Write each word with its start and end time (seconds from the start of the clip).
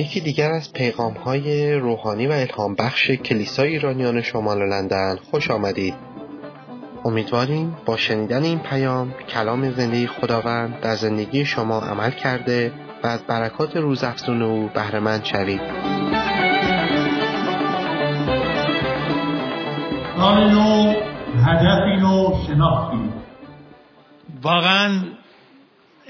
یکی 0.00 0.20
دیگر 0.20 0.52
از 0.52 0.72
پیغام 0.72 1.12
های 1.12 1.74
روحانی 1.74 2.26
و 2.26 2.32
الهام 2.32 2.74
بخش 2.74 3.10
کلیسای 3.10 3.68
ایرانیان 3.68 4.22
شمال 4.22 4.68
لندن 4.68 5.16
خوش 5.30 5.50
آمدید. 5.50 5.94
امیدواریم 7.04 7.76
با 7.86 7.96
شنیدن 7.96 8.42
این 8.42 8.58
پیام 8.58 9.14
کلام 9.28 9.70
زندگی 9.70 10.06
خداوند 10.06 10.80
در 10.80 10.94
زندگی 10.94 11.44
شما 11.44 11.80
عمل 11.80 12.10
کرده 12.10 12.72
و 13.02 13.06
از 13.06 13.20
برکات 13.20 13.76
روزافزون 13.76 14.42
او 14.42 14.70
بهرهمند 14.74 15.24
شوید. 15.24 15.60
سال 20.16 20.50
نو 20.50 20.94
هدفی 21.44 21.96
نو 22.00 22.38
شناختی. 22.46 23.12
واقعا 24.42 25.02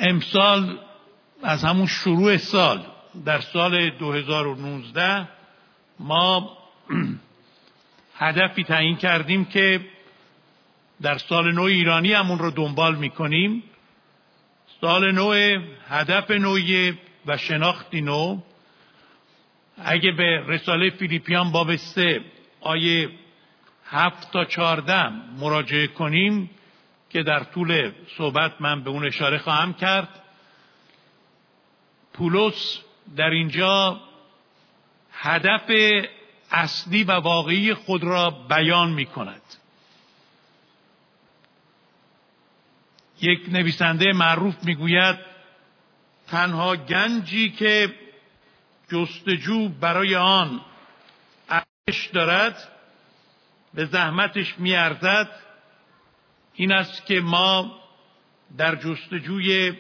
امسال 0.01 0.79
از 1.43 1.65
همون 1.65 1.87
شروع 1.87 2.37
سال 2.37 2.81
در 3.25 3.41
سال 3.41 3.91
2019 3.91 5.29
ما 5.99 6.57
هدفی 8.19 8.65
تعیین 8.65 8.97
کردیم 8.97 9.45
که 9.45 9.81
در 11.03 11.19
سال 11.19 11.53
نو 11.53 11.63
ایرانی 11.63 12.13
همون 12.13 12.39
رو 12.39 12.51
دنبال 12.51 12.95
می‌کنیم. 12.95 13.63
سال 14.81 15.13
نو 15.13 15.35
هدف 15.89 16.31
نوی 16.31 16.95
و 17.27 17.37
شناختی 17.37 18.01
نو. 18.01 18.41
اگه 19.85 20.13
به 20.13 20.45
رساله 20.47 20.91
فیلیپیان 20.91 21.53
باب 21.53 21.77
سه 21.77 22.21
آیه 22.61 23.11
هفت 23.87 24.33
تا 24.33 24.45
چهارده 24.45 25.09
مراجعه 25.41 25.87
کنیم 25.87 26.51
که 27.11 27.23
در 27.23 27.45
طول 27.45 27.93
صحبت 28.19 28.61
من 28.61 28.85
به 28.85 28.91
اون 28.91 29.07
اشاره 29.07 29.39
خواهم 29.39 29.75
کرد. 29.75 30.09
پولس 32.13 32.79
در 33.17 33.31
اینجا 33.31 34.01
هدف 35.13 35.71
اصلی 36.51 37.05
و 37.05 37.13
واقعی 37.13 37.75
خود 37.75 38.05
را 38.05 38.31
بیان 38.31 38.91
می 38.91 39.07
کند 39.07 39.43
یک 43.21 43.41
نویسنده 43.49 44.13
معروف 44.13 44.65
می‌گوید 44.65 45.17
تنها 46.29 46.77
گنجی 46.77 47.51
که 47.51 47.95
جستجو 48.93 49.69
برای 49.69 50.17
آن 50.17 50.61
ارزش 51.49 52.07
دارد 52.07 52.69
به 53.75 53.85
زحمتش 53.85 54.59
میارزد 54.59 55.31
این 56.55 56.73
است 56.73 57.07
که 57.07 57.21
ما 57.21 57.81
در 58.57 58.75
جستجوی 58.75 59.73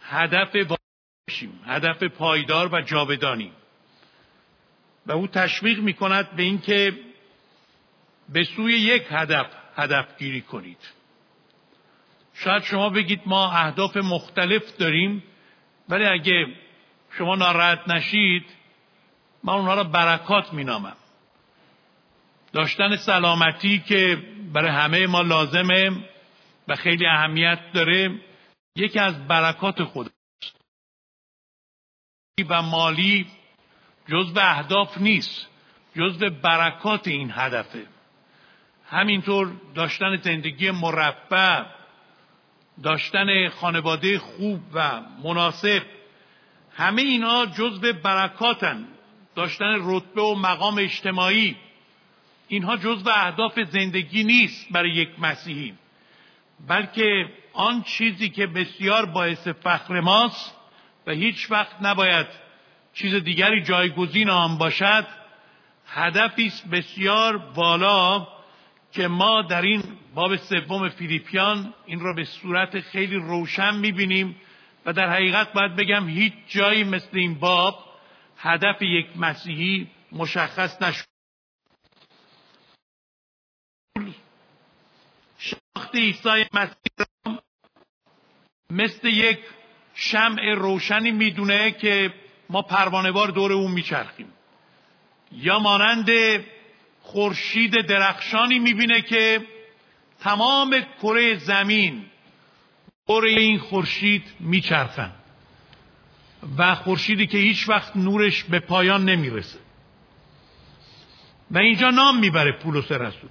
هدف 0.00 0.56
هدف 1.66 2.02
پایدار 2.02 2.74
و 2.74 2.80
جاودانی. 2.80 3.52
و 5.06 5.12
او 5.12 5.26
تشویق 5.26 5.78
می 5.78 5.94
کند 5.94 6.36
به 6.36 6.42
اینکه 6.42 6.92
به 8.28 8.44
سوی 8.44 8.72
یک 8.72 9.02
هدف 9.10 9.46
هدف 9.76 10.18
گیری 10.18 10.40
کنید. 10.40 10.78
شاید 12.34 12.62
شما 12.62 12.90
بگید 12.90 13.20
ما 13.26 13.52
اهداف 13.52 13.96
مختلف 13.96 14.76
داریم 14.76 15.22
ولی 15.88 16.04
اگه 16.04 16.46
شما 17.18 17.36
ناراحت 17.36 17.88
نشید 17.88 18.44
من 19.44 19.52
اونها 19.52 19.74
را 19.74 19.84
برکات 19.84 20.52
مینامم. 20.52 20.96
داشتن 22.52 22.96
سلامتی 22.96 23.78
که 23.78 24.18
برای 24.52 24.70
همه 24.70 25.06
ما 25.06 25.20
لازمه 25.20 25.90
و 26.68 26.74
خیلی 26.76 27.06
اهمیت 27.06 27.58
داره 27.74 28.20
یکی 28.76 28.98
از 28.98 29.28
برکات 29.28 29.82
خود. 29.82 30.10
و 32.42 32.62
مالی 32.62 33.26
جزو 34.08 34.40
اهداف 34.40 34.98
نیست 34.98 35.46
جزو 35.96 36.30
برکات 36.30 37.08
این 37.08 37.32
هدفه. 37.34 37.86
همینطور 38.90 39.52
داشتن 39.74 40.16
زندگی 40.16 40.70
مرفع 40.70 41.64
داشتن 42.82 43.48
خانواده 43.48 44.18
خوب 44.18 44.60
و 44.74 45.00
مناسب 45.24 45.82
همه 46.76 47.02
اینا 47.02 47.46
جزو 47.46 47.92
برکاتن. 47.92 48.88
داشتن 49.34 49.76
رتبه 49.82 50.22
و 50.22 50.34
مقام 50.34 50.78
اجتماعی 50.78 51.56
اینها 52.48 52.76
جزو 52.76 53.10
اهداف 53.10 53.60
زندگی 53.70 54.24
نیست 54.24 54.66
برای 54.72 54.90
یک 54.90 55.20
مسیحی. 55.20 55.74
بلکه 56.68 57.28
آن 57.52 57.82
چیزی 57.82 58.28
که 58.28 58.46
بسیار 58.46 59.06
باعث 59.06 59.48
فخر 59.48 60.00
ماست 60.00 60.63
و 61.06 61.10
هیچ 61.10 61.50
وقت 61.50 61.76
نباید 61.82 62.26
چیز 62.94 63.14
دیگری 63.14 63.62
جایگزین 63.62 64.30
آن 64.30 64.58
باشد 64.58 65.06
هدفی 65.86 66.52
بسیار 66.72 67.38
بالا 67.38 68.28
که 68.92 69.08
ما 69.08 69.42
در 69.42 69.62
این 69.62 69.82
باب 70.14 70.36
سوم 70.36 70.88
فیلیپیان 70.88 71.74
این 71.86 72.00
را 72.00 72.12
به 72.12 72.24
صورت 72.24 72.80
خیلی 72.80 73.16
روشن 73.16 73.76
می‌بینیم 73.76 74.36
و 74.86 74.92
در 74.92 75.10
حقیقت 75.10 75.52
باید 75.52 75.76
بگم 75.76 76.08
هیچ 76.08 76.32
جایی 76.48 76.84
مثل 76.84 77.08
این 77.12 77.34
باب 77.34 77.84
هدف 78.38 78.82
یک 78.82 79.06
مسیحی 79.16 79.90
مشخص 80.12 80.82
نشد. 80.82 81.04
شناخت 85.38 85.94
عیسی 85.94 86.44
مسیح 86.54 87.06
مثل 88.70 89.08
یک 89.08 89.38
شمع 89.94 90.54
روشنی 90.54 91.10
می‌دونه 91.10 91.70
که 91.70 92.12
ما 92.50 92.62
پروانهوار 92.62 93.28
دور 93.28 93.52
اون 93.52 93.70
میچرخیم. 93.70 94.26
یا 95.32 95.58
مانند 95.58 96.08
خورشید 97.00 97.86
درخشانی 97.86 98.58
می‌بینه 98.58 99.00
که 99.00 99.40
تمام 100.20 100.80
کره 101.02 101.34
زمین 101.34 102.04
دور 103.06 103.24
این 103.24 103.58
خورشید 103.58 104.24
میچرخن 104.40 105.12
و 106.58 106.74
خورشیدی 106.74 107.26
که 107.26 107.38
هیچ 107.38 107.68
وقت 107.68 107.96
نورش 107.96 108.44
به 108.44 108.60
پایان 108.60 109.04
نمی‌رسه. 109.04 109.58
و 111.50 111.58
اینجا 111.58 111.90
نام 111.90 112.18
می‌بره 112.18 112.52
پولس 112.52 112.92
رسول. 112.92 113.30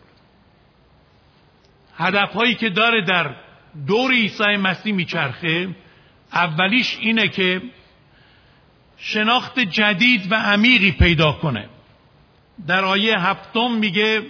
هدفهایی 1.97 2.55
که 2.55 2.69
داره 2.69 3.05
در 3.05 3.35
دور 3.87 4.11
عیسی 4.11 4.43
مسیح 4.43 4.93
میچرخه 4.93 5.75
اولیش 6.33 6.97
اینه 6.99 7.27
که 7.27 7.61
شناخت 8.97 9.59
جدید 9.59 10.31
و 10.31 10.35
عمیقی 10.35 10.91
پیدا 10.91 11.31
کنه. 11.31 11.69
در 12.67 12.85
آیه 12.85 13.19
هفتم 13.19 13.71
میگه 13.71 14.21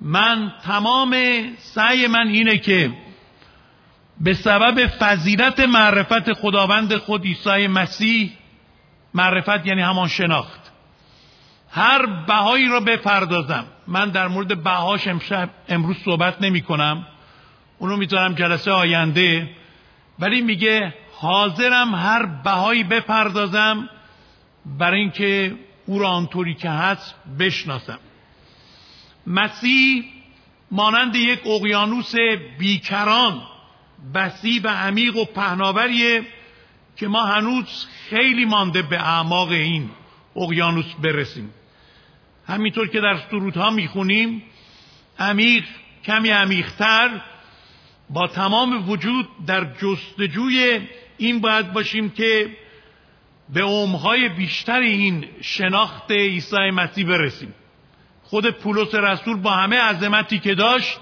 من 0.00 0.52
تمام 0.64 1.16
سعی 1.58 2.06
من 2.06 2.28
اینه 2.28 2.58
که 2.58 2.92
به 4.20 4.34
سبب 4.34 4.86
فضیلت 4.86 5.60
معرفت 5.60 6.32
خداوند 6.32 6.96
خود 6.96 7.24
عیسی 7.24 7.66
مسیح 7.66 8.32
معرفت 9.14 9.66
یعنی 9.66 9.82
همان 9.82 10.08
شناخت 10.08 10.60
هر 11.70 12.06
بهایی 12.06 12.68
را 12.68 12.80
بپردازم. 12.80 13.64
من 13.88 14.10
در 14.10 14.28
مورد 14.28 14.62
بهاش 14.62 15.08
امشب 15.08 15.50
امروز 15.68 15.96
صحبت 16.04 16.42
نمی 16.42 16.60
کنم 16.60 17.06
اونو 17.78 17.96
می‌ذارم 17.96 18.34
جلسه 18.34 18.70
آینده. 18.70 19.48
ولی 20.18 20.40
میگه 20.40 20.94
حاضرم 21.12 21.94
هر 21.94 22.26
بهایی 22.26 22.84
بپردازم 22.84 23.88
برای 24.78 25.00
اینکه 25.00 25.54
او 25.86 25.98
را 25.98 26.08
آنطوری 26.08 26.54
که 26.54 26.70
هست 26.70 27.14
بشناسم. 27.38 27.98
مسیح 29.26 30.04
مانند 30.70 31.16
یک 31.16 31.46
اقیانوس 31.46 32.14
بیکران 32.58 33.42
وسیع 34.14 34.60
و 34.64 34.68
عمیق 34.68 35.16
و 35.16 35.24
پهناوریه 35.24 36.22
که 36.96 37.08
ما 37.08 37.24
هنوز 37.24 37.86
خیلی 38.10 38.44
مانده 38.44 38.82
به 38.82 39.00
اعماق 39.00 39.48
این 39.48 39.90
اقیانوس 40.36 40.94
برسیم. 41.02 41.50
همینطور 42.46 42.88
که 42.88 43.00
در 43.00 43.18
سرودها 43.30 43.70
می‌خونیم 43.70 44.42
عمیق 45.18 45.64
کمی 46.04 46.30
عمیقتر 46.30 47.20
با 48.14 48.26
تمام 48.26 48.90
وجود 48.90 49.28
در 49.46 49.64
جستجوی 49.64 50.80
این 51.18 51.40
باید 51.40 51.72
باشیم 51.72 52.10
که 52.10 52.56
به 53.48 53.62
عمقهای 53.62 54.28
بیشتر 54.28 54.80
این 54.80 55.26
شناخت 55.40 56.10
عیسی 56.10 56.70
مسیح 56.70 57.06
برسیم. 57.06 57.54
خود 58.22 58.50
پولس 58.50 58.94
رسول 58.94 59.36
با 59.36 59.50
همه 59.50 59.80
عظمتی 59.80 60.38
که 60.38 60.54
داشت 60.54 61.00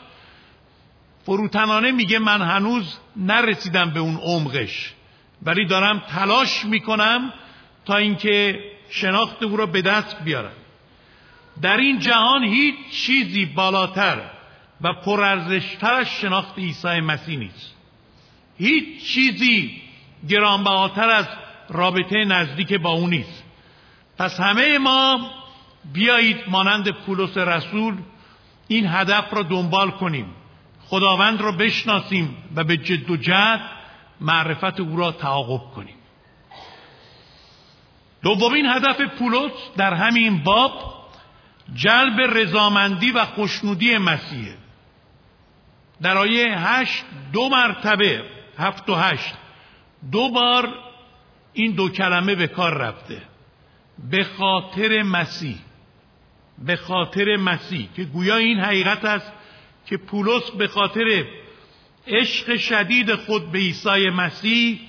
فروتنانه 1.26 1.92
میگه 1.92 2.18
من 2.18 2.42
هنوز 2.42 2.98
نرسیدم 3.16 3.90
به 3.90 4.00
اون 4.00 4.16
عمقش 4.16 4.92
ولی 5.42 5.66
دارم 5.66 5.98
تلاش 5.98 6.64
می‌کنم 6.64 7.32
تا 7.84 7.96
اینکه 7.96 8.64
شناخت 8.90 9.42
او 9.42 9.56
را 9.56 9.66
به 9.66 9.82
دست 9.82 10.16
بیارم. 10.24 10.52
در 11.62 11.76
این 11.76 11.98
جهان 11.98 12.44
هیچ 12.44 12.74
چیزی 12.90 13.46
بالاتر 13.46 14.31
و 14.82 14.92
پرارزشتر 14.92 15.94
از 15.94 16.06
شناخت 16.06 16.58
عیسی 16.58 17.00
مسیح 17.00 17.38
نیست. 17.38 17.74
هیچ 18.58 19.04
چیزی 19.04 19.82
گرانبهاتر 20.28 21.10
از 21.10 21.26
رابطه 21.68 22.24
نزدیک 22.24 22.72
با 22.72 22.90
او 22.90 23.06
نیست. 23.06 23.44
پس 24.18 24.40
همه 24.40 24.78
ما 24.78 25.30
بیایید 25.92 26.36
مانند 26.48 26.90
پولس 26.90 27.36
رسول 27.36 27.96
این 28.68 28.86
هدف 28.86 29.34
را 29.34 29.42
دنبال 29.42 29.90
کنیم. 29.90 30.26
خداوند 30.86 31.40
را 31.40 31.52
بشناسیم 31.52 32.36
و 32.56 32.64
به 32.64 32.76
جد 32.76 33.10
و 33.10 33.16
جهد 33.16 33.60
معرفت 34.20 34.80
او 34.80 34.96
را 34.96 35.12
تعاقب 35.12 35.74
کنیم. 35.74 35.94
دومین 38.22 38.66
هدف 38.66 39.00
پولس 39.00 39.52
در 39.76 39.94
همین 39.94 40.42
باب 40.42 40.94
جلب 41.74 42.20
رضامندی 42.20 43.10
و 43.10 43.24
خوشنودی 43.24 43.98
مسیحه. 43.98 44.61
در 46.02 46.18
آیه 46.18 46.58
هشت 46.58 47.04
دو 47.32 47.48
مرتبه 47.48 48.22
هفت 48.58 48.90
و 48.90 48.94
هشت 48.94 49.34
دو 50.12 50.30
بار 50.30 50.68
این 51.52 51.72
دو 51.72 51.88
کلمه 51.88 52.34
به 52.34 52.46
کار 52.46 52.74
رفته. 52.74 53.22
به 54.10 54.24
خاطر 54.24 55.02
مسیح 55.02 55.56
به 56.58 56.76
خاطر 56.76 57.36
مسیح 57.36 57.88
که 57.96 58.04
گویا 58.04 58.36
این 58.36 58.60
حقیقت 58.60 59.04
است 59.04 59.32
که 59.86 59.96
پولس 59.96 60.50
به 60.50 60.68
خاطر 60.68 61.24
عشق 62.06 62.56
شدید 62.56 63.14
خود 63.14 63.52
به 63.52 63.58
عیسی 63.58 64.10
مسیح 64.10 64.80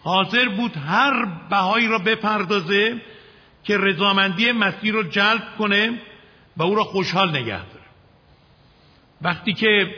حاضر 0.00 0.48
بود 0.48 0.76
هر 0.76 1.24
بهایی 1.50 1.88
را 1.88 1.98
بپردازه 1.98 3.00
که 3.64 3.78
رضامندی 3.78 4.52
مسیح 4.52 4.92
رو 4.92 5.02
جلب 5.02 5.42
کنه 5.58 6.00
و 6.56 6.62
او 6.62 6.74
را 6.74 6.84
خوشحال 6.84 7.30
نگه 7.30 7.64
داره. 7.66 7.84
وقتی 9.22 9.52
که 9.52 9.94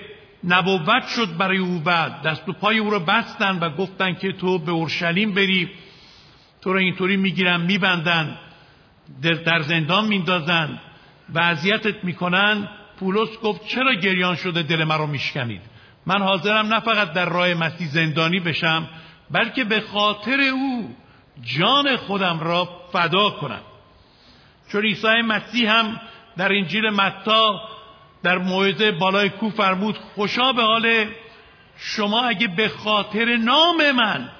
نبوت 0.48 1.08
شد 1.08 1.36
برای 1.36 1.58
او 1.58 1.78
بعد. 1.78 2.22
دست 2.22 2.48
و 2.48 2.52
پای 2.52 2.78
او 2.78 2.90
را 2.90 2.98
بستن 2.98 3.58
و 3.58 3.70
گفتن 3.70 4.14
که 4.14 4.32
تو 4.32 4.58
به 4.58 4.72
اورشلیم 4.72 5.34
بری. 5.34 5.70
تو 6.62 6.72
را 6.72 6.78
اینطوری 6.80 7.16
می‌گیرن 7.16 7.60
میبندن 7.60 8.38
در 9.22 9.60
زندان 9.60 10.06
میندازن 10.06 10.80
و 11.34 11.38
اذیتت 11.38 12.04
می‌کنن. 12.04 12.68
پولس 13.00 13.28
گفت 13.42 13.66
چرا 13.66 13.94
گریان 13.94 14.36
شده 14.36 14.62
دل 14.62 14.84
مرا 14.84 15.06
میشکنید؟ 15.06 15.60
من 16.06 16.22
حاضرم 16.22 16.74
نه 16.74 16.80
فقط 16.80 17.12
در 17.12 17.28
راه 17.28 17.54
مسیح 17.54 17.88
زندانی 17.88 18.40
بشم 18.40 18.88
بلکه 19.30 19.64
به 19.64 19.80
خاطر 19.80 20.40
او 20.40 20.96
جان 21.42 21.96
خودم 21.96 22.40
را 22.40 22.68
فدا 22.92 23.30
کنم. 23.30 23.60
چون 24.72 24.82
عیسی 24.82 25.22
مسیح 25.26 25.70
هم 25.70 26.00
در 26.36 26.52
انجیل 26.52 26.90
متا 26.90 27.60
در 28.24 28.38
موعظه 28.38 28.92
بالای 28.92 29.28
کو 29.28 29.50
فرمود 29.50 29.98
خوشا 29.98 30.52
به 30.52 30.62
حال 30.62 31.06
شما 31.76 32.22
اگه 32.22 32.48
به 32.48 32.68
خاطر 32.68 33.36
نام 33.36 33.92
من 33.92 34.30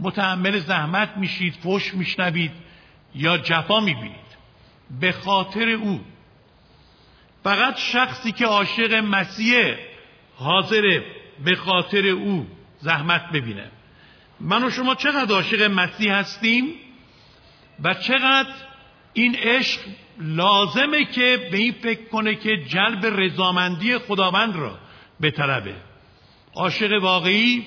متحمل 0.00 0.58
زحمت 0.58 1.16
میشید 1.16 1.54
فش 1.54 1.94
میشنوید 1.94 2.52
یا 3.14 3.38
جفا 3.38 3.80
می‌بینید 3.80 4.34
به 5.00 5.12
خاطر 5.12 5.68
او 5.68 6.00
فقط 7.44 7.76
شخصی 7.76 8.32
که 8.32 8.46
عاشق 8.46 8.94
مسیح 8.94 9.74
حاضر 10.36 11.02
به 11.44 11.56
خاطر 11.56 12.06
او 12.06 12.46
زحمت 12.80 13.30
ببینه. 13.32 13.70
من 14.40 14.64
و 14.64 14.70
شما 14.70 14.94
چقدر 14.94 15.34
عاشق 15.34 15.62
مسیح 15.62 16.14
هستیم 16.14 16.74
و 17.82 17.94
چقدر 17.94 18.54
این 19.14 19.36
عشق 19.36 19.80
لازمه 20.18 21.04
که 21.04 21.48
به 21.50 21.56
این 21.56 21.72
فکر 21.72 22.04
کنه 22.04 22.34
که 22.34 22.56
جلب 22.56 23.06
رضامندی 23.06 23.98
خداوند 23.98 24.56
را 24.56 24.78
به 25.20 25.30
طلبه 25.30 25.74
عاشق 26.54 27.02
واقعی 27.02 27.66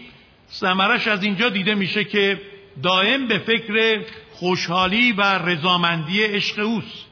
ثمرش 0.51 1.07
از 1.07 1.23
اینجا 1.23 1.49
دیده 1.49 1.75
میشه 1.75 2.03
که 2.03 2.41
دائم 2.83 3.27
به 3.27 3.37
فکر 3.37 4.01
خوشحالی 4.33 5.11
و 5.11 5.21
رضامندی 5.21 6.23
عشق 6.23 6.59
اوست. 6.59 7.05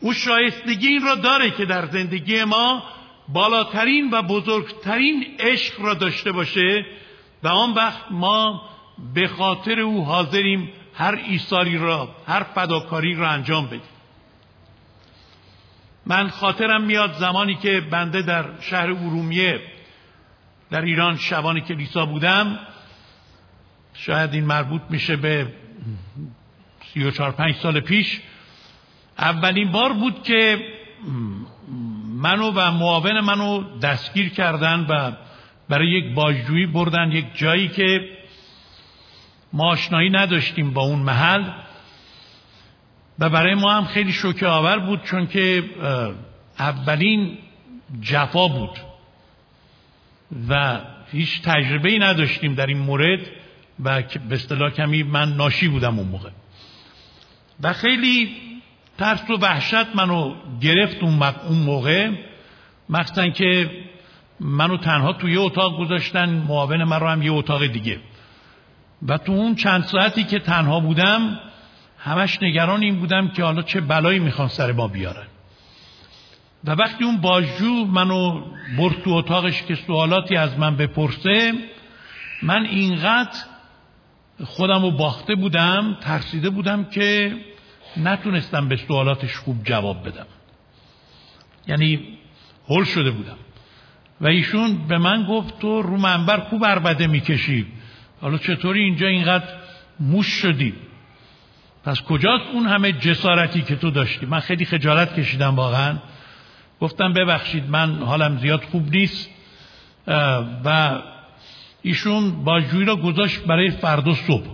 او 0.00 0.12
شایستگی 0.12 0.88
این 0.88 1.02
را 1.02 1.14
داره 1.14 1.50
که 1.50 1.64
در 1.64 1.86
زندگی 1.86 2.44
ما 2.44 2.82
بالاترین 3.28 4.10
و 4.10 4.22
بزرگترین 4.22 5.26
عشق 5.38 5.80
را 5.80 5.94
داشته 5.94 6.32
باشه 6.32 6.86
و 7.42 7.48
آن 7.48 7.74
وقت 7.74 8.04
ما 8.10 8.68
به 9.14 9.28
خاطر 9.28 9.80
او 9.80 10.04
حاضریم 10.04 10.72
هر 10.94 11.14
ایثاری 11.26 11.78
را 11.78 12.16
هر 12.26 12.42
فداکاری 12.42 13.14
را 13.14 13.30
انجام 13.30 13.66
بدیم 13.66 13.80
من 16.06 16.28
خاطرم 16.28 16.82
میاد 16.82 17.12
زمانی 17.12 17.54
که 17.54 17.80
بنده 17.80 18.22
در 18.22 18.44
شهر 18.60 18.90
ارومیه 18.90 19.60
در 20.70 20.82
ایران 20.82 21.16
شبان 21.16 21.60
کلیسا 21.60 22.06
بودم. 22.06 22.58
شاید 23.94 24.34
این 24.34 24.44
مربوط 24.44 24.82
میشه 24.90 25.16
به 25.16 25.46
سی 26.92 27.04
و 27.04 27.10
چار 27.10 27.30
پنج 27.30 27.54
سال 27.54 27.80
پیش. 27.80 28.20
اولین 29.18 29.72
بار 29.72 29.92
بود 29.92 30.22
که 30.22 30.58
منو 32.16 32.50
و 32.50 32.70
معاون 32.70 33.20
منو 33.20 33.78
دستگیر 33.78 34.28
کردن 34.28 34.86
و 34.88 35.12
برای 35.68 35.88
یک 35.88 36.14
باججویی 36.14 36.66
بردن 36.66 37.12
یک 37.12 37.26
جایی 37.34 37.68
که 37.68 38.08
ما 39.52 39.70
آشنایی 39.70 40.10
نداشتیم 40.10 40.72
با 40.72 40.82
اون 40.82 40.98
محل 40.98 41.44
و 43.18 43.30
برای 43.30 43.54
ما 43.54 43.72
هم 43.72 43.84
خیلی 43.84 44.12
شوکه 44.12 44.46
آور 44.46 44.78
بود 44.78 45.04
چون 45.04 45.26
که 45.26 45.64
اولین 46.58 47.38
جفا 48.00 48.48
بود 48.48 48.78
و 50.48 50.80
هیچ 51.12 51.42
تجربه 51.42 51.90
ای 51.90 51.98
نداشتیم 51.98 52.54
در 52.54 52.66
این 52.66 52.78
مورد 52.78 53.20
و 53.84 54.02
به 54.28 54.34
اصطلاح 54.34 54.70
کمی 54.70 55.02
من 55.02 55.32
ناشی 55.32 55.68
بودم 55.68 55.98
اون 55.98 56.08
موقع. 56.08 56.30
و 57.62 57.72
خیلی 57.72 58.36
ترس 58.98 59.30
و 59.30 59.36
وحشت 59.36 59.96
منو 59.96 60.34
گرفت 60.60 61.02
اون 61.02 61.58
موقع 61.66 62.10
مخصوصا 62.88 63.28
که 63.28 63.70
منو 64.40 64.76
تنها 64.76 65.12
توی 65.12 65.36
اتاق 65.36 65.78
گذاشتن 65.78 66.28
معاون 66.28 66.84
من 66.84 67.00
رو 67.00 67.08
هم 67.08 67.22
یه 67.22 67.32
اتاق 67.32 67.66
دیگه. 67.66 67.98
و 69.08 69.18
تو 69.18 69.32
اون 69.32 69.54
چند 69.54 69.84
ساعتی 69.84 70.24
که 70.24 70.38
تنها 70.38 70.80
بودم 70.80 71.40
همش 71.98 72.42
نگران 72.42 72.82
این 72.82 72.98
بودم 72.98 73.28
که 73.28 73.44
حالا 73.44 73.62
چه 73.62 73.80
بلایی 73.80 74.18
می‌خوان 74.18 74.48
سر 74.48 74.72
ما 74.72 74.88
بیارن. 74.88 75.26
و 76.64 76.70
وقتی 76.70 77.04
اون 77.04 77.20
باجو 77.20 77.84
منو 77.84 78.44
برد 78.78 79.02
تو 79.02 79.10
اتاقش 79.10 79.62
که 79.62 79.74
سوالاتی 79.74 80.36
از 80.36 80.58
من 80.58 80.76
بپرسه 80.76 81.52
من 82.42 82.66
اینقدر 82.66 83.38
خودم 84.44 84.82
رو 84.82 84.90
باخته 84.90 85.34
بودم 85.34 85.96
ترسیده 86.00 86.50
بودم 86.50 86.84
که 86.84 87.36
نتونستم 87.96 88.68
به 88.68 88.76
سوالاتش 88.76 89.36
خوب 89.36 89.64
جواب 89.64 90.08
بدم. 90.08 90.26
یعنی 91.66 92.18
هل 92.68 92.84
شده 92.84 93.10
بودم. 93.10 93.36
و 94.20 94.26
ایشون 94.26 94.86
به 94.88 94.98
من 94.98 95.24
گفت 95.24 95.58
تو 95.58 95.82
رو 95.82 95.96
منبر 95.96 96.40
خوب 96.40 96.64
عربده 96.64 97.06
می‌کشی. 97.06 97.66
حالا 98.22 98.38
چطوری 98.38 98.80
اینجا 98.80 99.06
اینقدر 99.06 99.48
موش 100.00 100.26
شدی؟ 100.26 100.74
پس 101.84 102.02
کجاست 102.02 102.44
اون 102.52 102.66
همه 102.66 102.92
جسارتی 102.92 103.62
که 103.62 103.76
تو 103.76 103.90
داشتی؟ 103.90 104.26
من 104.26 104.40
خیلی 104.40 104.64
خجالت 104.64 105.20
کشیدم 105.20 105.56
واقعا. 105.56 105.96
گفتم 106.80 107.12
ببخشید 107.12 107.70
من 107.70 107.98
حالم 107.98 108.38
زیاد 108.38 108.64
خوب 108.64 108.90
نیست. 108.90 109.30
و 110.64 110.98
ایشون 111.82 112.44
با 112.44 112.60
جوی 112.60 112.84
را 112.84 112.96
گذاشت 112.96 113.40
برای 113.40 113.70
فردا 113.70 114.14
صبح. 114.14 114.46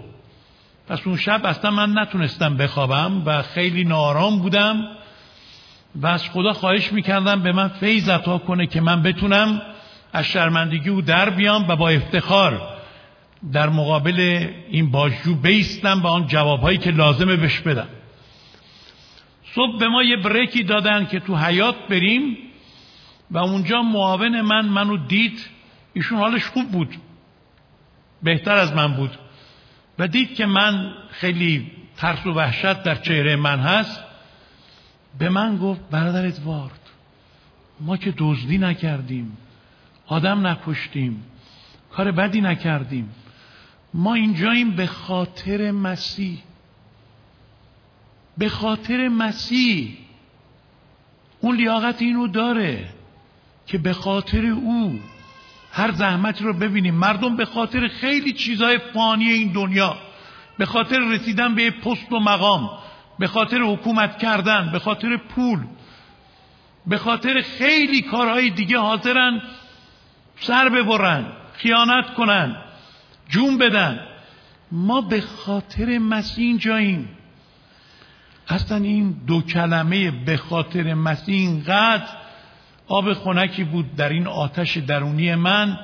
پس 0.89 1.01
اون 1.07 1.17
شب 1.17 1.41
اصلا 1.45 1.71
من 1.71 1.99
نتونستم 1.99 2.57
بخوابم 2.57 3.23
و 3.27 3.43
خیلی 3.43 3.85
نارام 3.85 4.39
بودم. 4.39 4.85
و 5.95 6.07
از 6.07 6.29
خدا 6.29 6.53
خواهش 6.53 6.93
می‌کردم 6.93 7.43
به 7.43 7.53
من 7.53 7.69
فیض 7.69 8.09
عطا 8.09 8.39
کنه 8.39 8.67
که 8.67 8.81
من 8.81 9.03
بتونم 9.03 9.63
از 10.13 10.25
شرمندگی 10.25 10.89
او 10.89 11.03
در 11.03 11.31
بیام 11.31 11.69
و 11.69 11.77
با 11.77 11.89
افتخار 11.89 12.78
در 13.53 13.69
مقابل 13.69 14.49
این 14.71 14.91
باجو 14.91 15.35
بیستم 15.35 16.03
و 16.03 16.07
آن 16.07 16.27
جوابهایی 16.27 16.79
که 16.79 16.91
لازمه 16.91 17.37
بهش 17.37 17.61
بدم 17.61 17.89
صبح 19.55 19.79
به 19.79 19.89
ما 19.89 20.03
یه 20.03 20.17
بریکی 20.17 20.63
دادن 20.63 21.07
که 21.07 21.21
تو 21.21 21.37
حیات 21.37 21.75
بریم 21.89 22.37
و 23.31 23.39
اونجا 23.39 23.83
معاون 23.83 24.41
من 24.41 24.67
منو 24.67 24.97
دید. 24.97 25.47
ایشون 25.93 26.19
حالش 26.19 26.47
خوب 26.47 26.71
بود. 26.71 26.95
بهتر 28.23 28.57
از 28.57 28.73
من 28.73 28.95
بود. 28.95 29.19
و 29.99 30.09
دید 30.09 30.35
که 30.35 30.47
من 30.47 30.95
خیلی 31.11 31.71
ترس 31.97 32.27
و 32.27 32.33
وحشت 32.33 32.83
در 32.83 32.95
چهره 32.95 33.37
من 33.37 33.59
هست. 33.59 34.05
به 35.19 35.29
من 35.29 35.57
گفت 35.57 35.81
برادر 35.91 36.27
ادوارد 36.27 36.81
ما 37.81 37.97
که 37.97 38.15
دزدی 38.19 38.59
نکردیم 38.59 39.37
آدم 40.07 40.47
نکشتیم 40.47 41.25
کار 41.91 42.11
بدی 42.11 42.41
نکردیم 42.41 43.11
ما 43.95 44.15
اینجاییم 44.15 44.71
به 44.71 44.87
خاطر 44.87 45.71
مسیح. 45.71 46.39
به 48.39 48.49
خاطر 48.49 49.09
مسیح. 49.09 49.97
اون 51.41 51.57
لیاقت 51.57 52.03
اینو 52.03 52.27
داره 52.27 52.89
که 53.67 53.79
به 53.79 53.93
خاطر 53.93 54.47
او 54.47 55.01
هر 55.73 55.93
زحمتی 55.93 56.45
رو 56.45 56.53
ببینیم. 56.53 56.95
مردم 56.95 57.37
به 57.37 57.45
خاطر 57.45 57.89
خیلی 57.89 58.33
چیزهای 58.33 58.79
فانی 58.79 59.31
این 59.31 59.53
دنیا 59.53 59.99
به 60.59 60.67
خاطر 60.67 60.99
رسیدن 60.99 61.55
به 61.55 61.71
پست 61.71 62.13
و 62.13 62.21
مقام 62.21 62.71
به 63.19 63.27
خاطر 63.27 63.61
حکومت 63.61 64.19
کردن 64.19 64.73
به 64.73 64.79
خاطر 64.79 65.17
پول 65.17 65.59
به 66.87 66.99
خاطر 66.99 67.43
خیلی 67.43 68.03
کارهای 68.03 68.51
دیگه 68.51 68.79
حاضرن 68.79 69.43
سر 70.41 70.69
ببرن 70.69 71.27
خیانت 71.53 72.15
کنن. 72.15 72.57
جون 73.29 73.59
بدن. 73.59 74.01
ما 74.73 75.01
به 75.01 75.21
خاطر 75.21 75.99
مسیح 75.99 76.47
اینجاییم 76.47 77.09
اصلا 78.49 78.77
این 78.77 79.17
دو 79.27 79.41
کلمه 79.43 80.11
به 80.11 80.37
خاطر 80.37 80.95
مسیح 80.95 81.35
اینقدر 81.35 82.09
آب 82.89 83.13
خنکی 83.13 83.65
بود 83.65 83.97
در 83.97 84.09
این 84.09 84.27
آتش 84.27 84.77
درونی 84.77 85.35
من. 85.35 85.79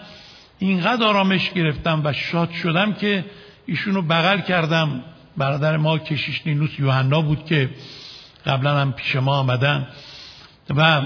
اینقدر 0.59 1.05
آرامش 1.05 1.51
گرفتم 1.51 2.01
و 2.05 2.13
شاد 2.13 2.51
شدم 2.51 2.93
که 2.93 3.25
ایشونو 3.67 4.03
بغل 4.03 4.41
کردم. 4.41 5.05
برادر 5.37 5.77
ما 5.77 5.99
کشیش 5.99 6.47
نینوس 6.47 6.79
یوحنا 6.79 7.21
بود 7.21 7.45
که 7.45 7.71
قبلا 8.47 8.81
هم 8.81 8.93
پیش 8.93 9.17
ما 9.17 9.37
آمدن. 9.37 9.89
و 10.77 11.03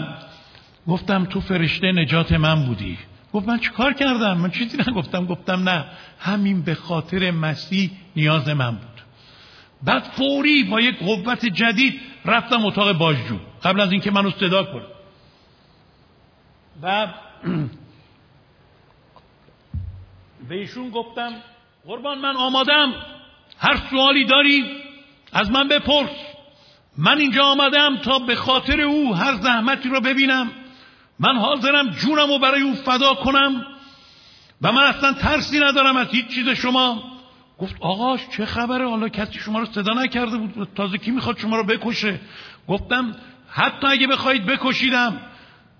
گفتم 0.86 1.24
تو 1.24 1.40
فرشته 1.40 1.92
نجات 1.92 2.32
من 2.32 2.66
بودی. 2.66 2.98
گفت 3.32 3.48
من 3.48 3.58
کار 3.76 3.92
کردم؟ 3.92 4.36
من 4.38 4.50
چیزی 4.50 4.76
نگفتم. 4.76 5.26
گفتم 5.26 5.68
نه 5.68 5.84
همین 6.18 6.62
به 6.62 6.74
خاطر 6.74 7.30
مسیح 7.30 7.90
نیاز 8.16 8.48
من 8.48 8.70
بود. 8.70 9.02
بعد 9.82 10.02
فوری 10.02 10.64
با 10.64 10.80
یک 10.80 10.98
قوت 10.98 11.46
جدید 11.46 12.00
رفتم 12.24 12.66
اتاق 12.66 12.92
باججو 12.92 13.38
قبل 13.62 13.80
از 13.80 13.92
اینکه 13.92 14.10
منو 14.10 14.30
صدا 14.30 14.64
کنه. 14.64 14.86
و 16.82 17.06
به 20.48 20.54
ایشون 20.54 20.90
گفتم 20.90 21.32
قربان 21.86 22.18
من 22.18 22.36
آمادم. 22.36 22.92
هر 23.58 23.76
سوالی 23.90 24.24
داری 24.24 24.64
از 25.32 25.50
من 25.50 25.68
بپرس. 25.68 26.10
من 26.98 27.18
اینجا 27.18 27.44
آمدم 27.44 27.96
تا 27.96 28.18
به 28.18 28.36
خاطر 28.36 28.80
او 28.80 29.14
هر 29.14 29.34
زحمتی 29.34 29.88
رو 29.88 30.00
ببینم. 30.00 30.50
من 31.20 31.36
حاضرم 31.36 31.90
جونم 31.90 32.28
رو 32.28 32.38
برای 32.38 32.62
او 32.62 32.74
فدا 32.74 33.14
کنم 33.14 33.64
و 34.62 34.72
من 34.72 34.82
اصلا 34.82 35.12
ترسی 35.12 35.60
ندارم 35.60 35.96
از 35.96 36.08
هیچ 36.08 36.28
چیز 36.28 36.48
شما. 36.48 37.02
گفت 37.58 37.76
آقاش 37.80 38.20
چه 38.36 38.46
خبره؟ 38.46 38.88
حالا 38.88 39.08
کسی 39.08 39.38
شما 39.38 39.58
رو 39.58 39.66
صدا 39.66 39.92
نکرده 39.92 40.36
بود. 40.36 40.68
تازه 40.74 40.98
کی 40.98 41.10
می‌خواد 41.10 41.38
شما 41.38 41.56
رو 41.56 41.64
بکشه؟ 41.64 42.20
گفتم 42.68 43.16
حتی 43.50 43.86
اگه 43.86 44.06
بخواید 44.06 44.46
بکشیدم. 44.46 45.20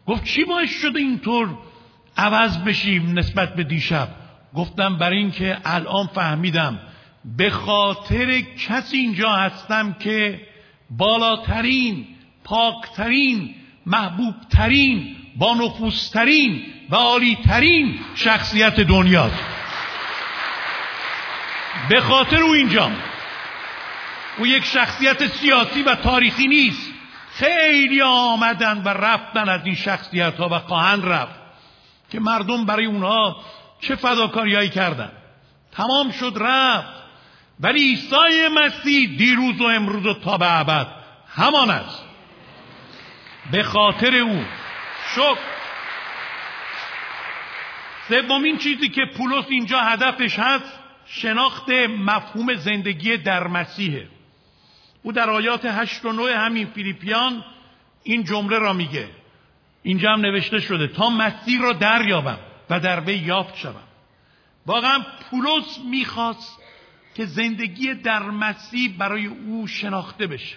گفت 0.07 0.25
چی 0.25 0.45
باعث 0.45 0.71
شده 0.71 0.99
اینطور 0.99 1.59
عوض 2.16 2.59
بشیم 2.59 3.18
نسبت 3.18 3.54
به 3.54 3.64
دیشب؟ 3.64 4.09
گفتم 4.54 4.97
برای 4.97 5.18
اینکه 5.18 5.59
الان 5.64 6.07
فهمیدم. 6.07 6.78
به 7.37 7.50
خاطر 7.50 8.40
کسی 8.40 8.97
اینجا 8.97 9.30
هستم 9.30 9.92
که 9.92 10.40
بالاترین 10.90 12.07
پاکترین 12.45 13.54
محبوبترین 13.87 15.16
با 15.38 15.54
نفوسترین 15.54 16.62
و 16.90 16.97
عالیترین 16.97 18.00
شخصیت 18.14 18.80
دنیاست 18.80 19.45
به 21.88 22.00
خاطر 22.00 22.42
او 22.42 22.50
اینجا. 22.50 22.90
او 24.38 24.47
یک 24.47 24.64
شخصیت 24.64 25.26
سیاسی 25.26 25.83
و 25.83 25.95
تاریخی 25.95 26.47
نیست. 26.47 26.92
خیلی 27.33 28.02
آمدن 28.02 28.83
و 28.85 28.88
رفتن 28.88 29.49
از 29.49 29.61
این 29.64 29.75
شخصیت 29.75 30.37
ها 30.37 30.49
و 30.49 30.59
خواهند 30.59 31.07
رفت 31.07 31.35
که 32.11 32.21
مردم 32.21 32.66
برای 32.66 32.87
اونها 32.87 33.37
چه 33.80 33.97
فداکاریایی 33.97 34.68
کردن. 34.68 35.12
تمام 35.73 36.11
شد 36.11 36.33
رفت. 36.37 36.99
ولی 37.61 37.80
عیسی 37.80 38.49
مسیح 38.54 39.16
دیروز 39.18 39.61
و 39.61 39.64
امروز 39.64 40.07
و 40.07 40.14
تا 40.14 40.38
به 40.38 40.61
ابد 40.61 40.87
همان 41.28 41.71
است. 41.71 42.04
به 43.50 43.62
خاطر 43.62 44.14
او 44.14 44.45
شکر. 45.14 45.38
سومین 48.08 48.58
چیزی 48.58 48.88
که 48.88 49.02
پولس 49.16 49.44
اینجا 49.48 49.80
هدفش 49.80 50.38
هست 50.38 50.78
شناخت 51.06 51.70
مفهوم 51.98 52.54
زندگی 52.54 53.16
در 53.16 53.46
مسیحه. 53.46 54.08
او 55.02 55.12
در 55.12 55.30
آیات 55.30 55.64
هشت 55.64 56.04
و 56.04 56.12
9 56.12 56.36
همین 56.36 56.66
فیلیپیان 56.66 57.44
این 58.02 58.24
جمله 58.24 58.58
را 58.58 58.72
میگه. 58.72 59.08
اینجا 59.82 60.12
هم 60.12 60.20
نوشته 60.20 60.60
شده 60.60 60.88
تا 60.88 61.10
مسیح 61.10 61.62
را 61.62 61.72
دریابم 61.72 62.38
و 62.70 62.80
در 62.80 63.00
وی 63.00 63.14
یافت 63.14 63.56
شوم. 63.56 63.82
واقعا 64.66 64.98
پولس 65.30 65.78
می‌خواست 65.90 66.58
که 67.14 67.26
زندگی 67.26 67.94
در 67.94 68.22
مسیح 68.22 68.96
برای 68.98 69.26
او 69.26 69.66
شناخته 69.66 70.26
بشه. 70.26 70.56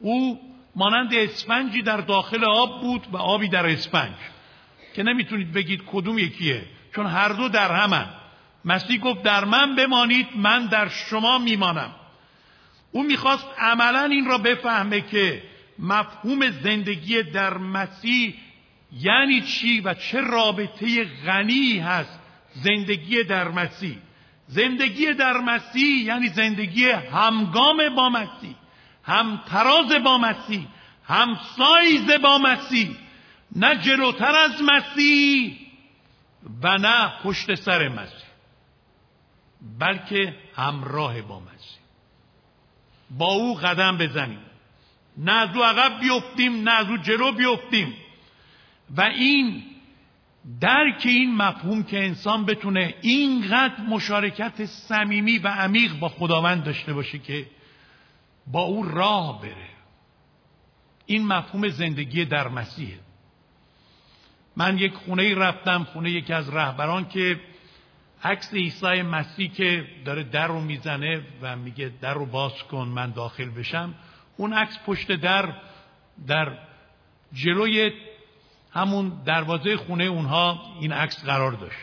او 0.00 0.40
مانند 0.76 1.14
اسفنجی 1.14 1.82
در 1.82 1.96
داخل 1.96 2.44
آب 2.44 2.80
بود 2.80 3.06
و 3.12 3.16
آبی 3.16 3.48
در 3.48 3.66
اسفنج. 3.66 4.14
که 4.94 5.02
نمی‌تونید 5.02 5.52
بگید 5.52 5.82
کدوم 5.86 6.18
یکیه 6.18 6.62
چون 6.94 7.06
هر 7.06 7.28
دو 7.28 7.48
در 7.48 7.72
همن 7.72 8.06
مسیح 8.64 9.00
گفت 9.00 9.22
در 9.22 9.44
من 9.44 9.76
بمانید 9.76 10.26
من 10.36 10.66
در 10.66 10.88
شما 10.88 11.38
میمانم. 11.38 11.94
او 12.92 13.02
می‌خواست 13.02 13.46
عملا 13.58 14.04
این 14.04 14.24
را 14.24 14.38
بفهمه 14.38 15.00
که 15.00 15.42
مفهوم 15.78 16.50
زندگی 16.50 17.22
در 17.22 17.58
مسیح 17.58 18.34
یعنی 19.00 19.40
چی 19.40 19.80
و 19.80 19.94
چه 19.94 20.20
رابطه 20.20 21.04
غنی 21.04 21.78
هست 21.78 22.20
زندگی 22.54 23.24
در 23.24 23.48
مسیح. 23.48 23.98
زندگی 24.46 25.12
در 25.12 25.36
مسیح 25.38 26.04
یعنی 26.04 26.28
زندگی 26.28 26.84
همگام 26.90 27.94
با 27.96 28.08
مسیح. 28.08 28.54
هم 29.06 29.40
تراز 29.46 29.92
با 30.04 30.18
مسیح 30.18 30.66
هم 31.06 31.38
سایز 31.56 32.10
با 32.22 32.38
مسیح. 32.38 32.96
نه 33.56 33.76
جلوتر 33.76 34.34
از 34.34 34.62
مسیح 34.62 35.58
و 36.62 36.78
نه 36.78 37.12
پشت 37.22 37.54
سر 37.54 37.88
مسیح 37.88 38.24
بلکه 39.78 40.34
همراه 40.56 41.22
با 41.22 41.40
مسیح. 41.40 41.78
با 43.10 43.26
او 43.26 43.54
قدم 43.54 43.98
بزنیم. 43.98 44.40
نه 45.16 45.32
از 45.32 45.56
او 45.56 45.64
عقب 45.64 46.00
بیفتیم 46.00 46.68
نه 46.68 46.70
از 46.70 46.88
او 46.88 46.96
جلو 46.96 47.32
بیفتیم. 47.32 47.94
و 48.96 49.00
این 49.00 49.62
درک 50.60 51.02
این 51.04 51.34
مفهوم 51.34 51.82
که 51.82 52.04
انسان 52.04 52.44
بتونه 52.44 52.94
اینقدر 53.00 53.80
مشارکت 53.80 54.64
صمیمی 54.64 55.38
و 55.38 55.48
عمیق 55.48 55.98
با 55.98 56.08
خداوند 56.08 56.64
داشته 56.64 56.92
باشه 56.92 57.18
که 57.18 57.46
با 58.46 58.60
او 58.62 58.82
راه 58.88 59.42
بره. 59.42 59.68
این 61.06 61.26
مفهوم 61.26 61.68
زندگی 61.68 62.24
در 62.24 62.48
مسیحه. 62.48 62.98
من 64.56 64.78
یک 64.78 64.94
خونه 64.94 65.34
رفتم 65.34 65.84
خونه 65.84 66.10
یکی 66.10 66.32
از 66.32 66.54
رهبران 66.54 67.08
که 67.08 67.40
عکس 68.24 68.54
عیسی 68.54 69.02
مسیح 69.02 69.52
که 69.52 69.86
داره 70.04 70.22
در 70.22 70.46
رو 70.46 70.60
می‌زنه 70.60 71.22
و 71.42 71.56
میگه 71.56 71.92
در 72.00 72.14
رو 72.14 72.26
باز 72.26 72.52
کن 72.70 72.88
من 72.88 73.10
داخل 73.10 73.50
بشم. 73.50 73.94
اون 74.36 74.52
عکس 74.52 74.78
پشت 74.86 75.12
در 75.12 75.54
در 76.26 76.58
جلوی 77.32 77.92
همون 78.72 79.22
دروازه 79.24 79.76
خونه 79.76 80.04
اونها 80.04 80.60
این 80.80 80.92
عکس 80.92 81.24
قرار 81.24 81.52
داشت. 81.52 81.78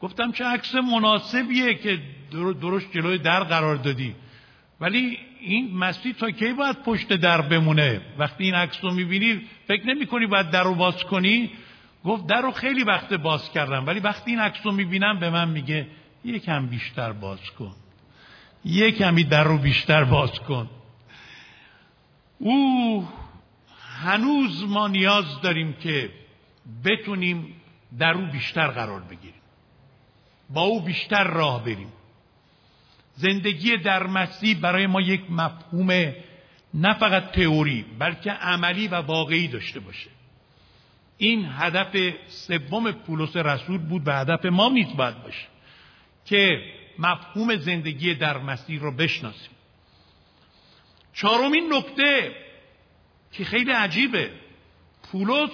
گفتم 0.00 0.32
چه 0.32 0.44
عکس 0.44 0.74
مناسبیه 0.74 1.74
که 1.74 2.02
درست 2.60 2.92
جلوی 2.92 3.18
در 3.18 3.44
قرار 3.44 3.76
دادی. 3.76 4.14
ولی 4.82 5.18
این 5.40 5.76
مسیح 5.76 6.12
تا 6.12 6.30
کی 6.30 6.52
باید 6.52 6.82
پشت 6.82 7.12
در 7.12 7.40
بمونه؟ 7.40 8.00
وقتی 8.18 8.44
این 8.44 8.54
عکس 8.54 8.84
رو 8.84 8.94
می‌بینی 8.94 9.40
فکر 9.68 9.86
نمی 9.86 10.06
کنی 10.06 10.26
باید 10.26 10.50
در 10.50 10.62
رو 10.62 10.74
باز 10.74 11.04
کنی؟ 11.04 11.50
گفت 12.04 12.26
در 12.26 12.40
رو 12.40 12.50
خیلی 12.50 12.84
وقت 12.84 13.14
باز 13.14 13.52
کردم 13.52 13.86
ولی 13.86 14.00
وقتی 14.00 14.30
این 14.30 14.40
عکس 14.40 14.66
رو 14.66 14.72
می‌بینم 14.72 15.18
به 15.18 15.30
من 15.30 15.48
میگه 15.48 15.86
یکم 16.24 16.66
بیشتر 16.66 17.12
باز 17.12 17.50
کن. 17.50 17.74
یکمی 18.64 19.24
در 19.24 19.44
رو 19.44 19.58
بیشتر 19.58 20.04
باز 20.04 20.40
کن. 20.40 20.70
او 22.38 23.08
هنوز 24.04 24.64
ما 24.64 24.88
نیاز 24.88 25.40
داریم 25.40 25.72
که 25.72 26.10
بتونیم 26.84 27.54
در 27.98 28.12
او 28.14 28.26
بیشتر 28.26 28.66
قرار 28.66 29.00
بگیریم. 29.00 29.40
با 30.50 30.62
او 30.62 30.80
بیشتر 30.80 31.24
راه 31.24 31.64
بریم. 31.64 31.92
زندگی 33.14 33.76
در 33.76 34.06
مسیح 34.06 34.60
برای 34.60 34.86
ما 34.86 35.00
یک 35.00 35.30
مفهوم 35.30 35.90
نه 36.74 36.94
فقط 36.94 37.30
تئوری 37.30 37.84
بلکه 37.98 38.30
عملی 38.30 38.88
و 38.88 38.94
واقعی 38.94 39.48
داشته 39.48 39.80
باشه. 39.80 40.10
این 41.18 41.48
هدف 41.52 42.14
سوم 42.28 42.92
پولس 42.92 43.36
رسول 43.36 43.78
بود 43.78 44.02
و 44.08 44.12
هدف 44.12 44.46
ما 44.46 44.68
نیز 44.68 44.96
باید 44.96 45.22
باشه 45.22 45.46
که 46.24 46.62
مفهوم 46.98 47.56
زندگی 47.56 48.14
در 48.14 48.38
مسیح 48.38 48.80
رو 48.80 48.92
بشناسیم. 48.96 49.50
چهارمین 51.14 51.72
نکته 51.72 52.34
که 53.32 53.44
خیلی 53.44 53.70
عجیبه. 53.70 54.30
پولس 55.12 55.50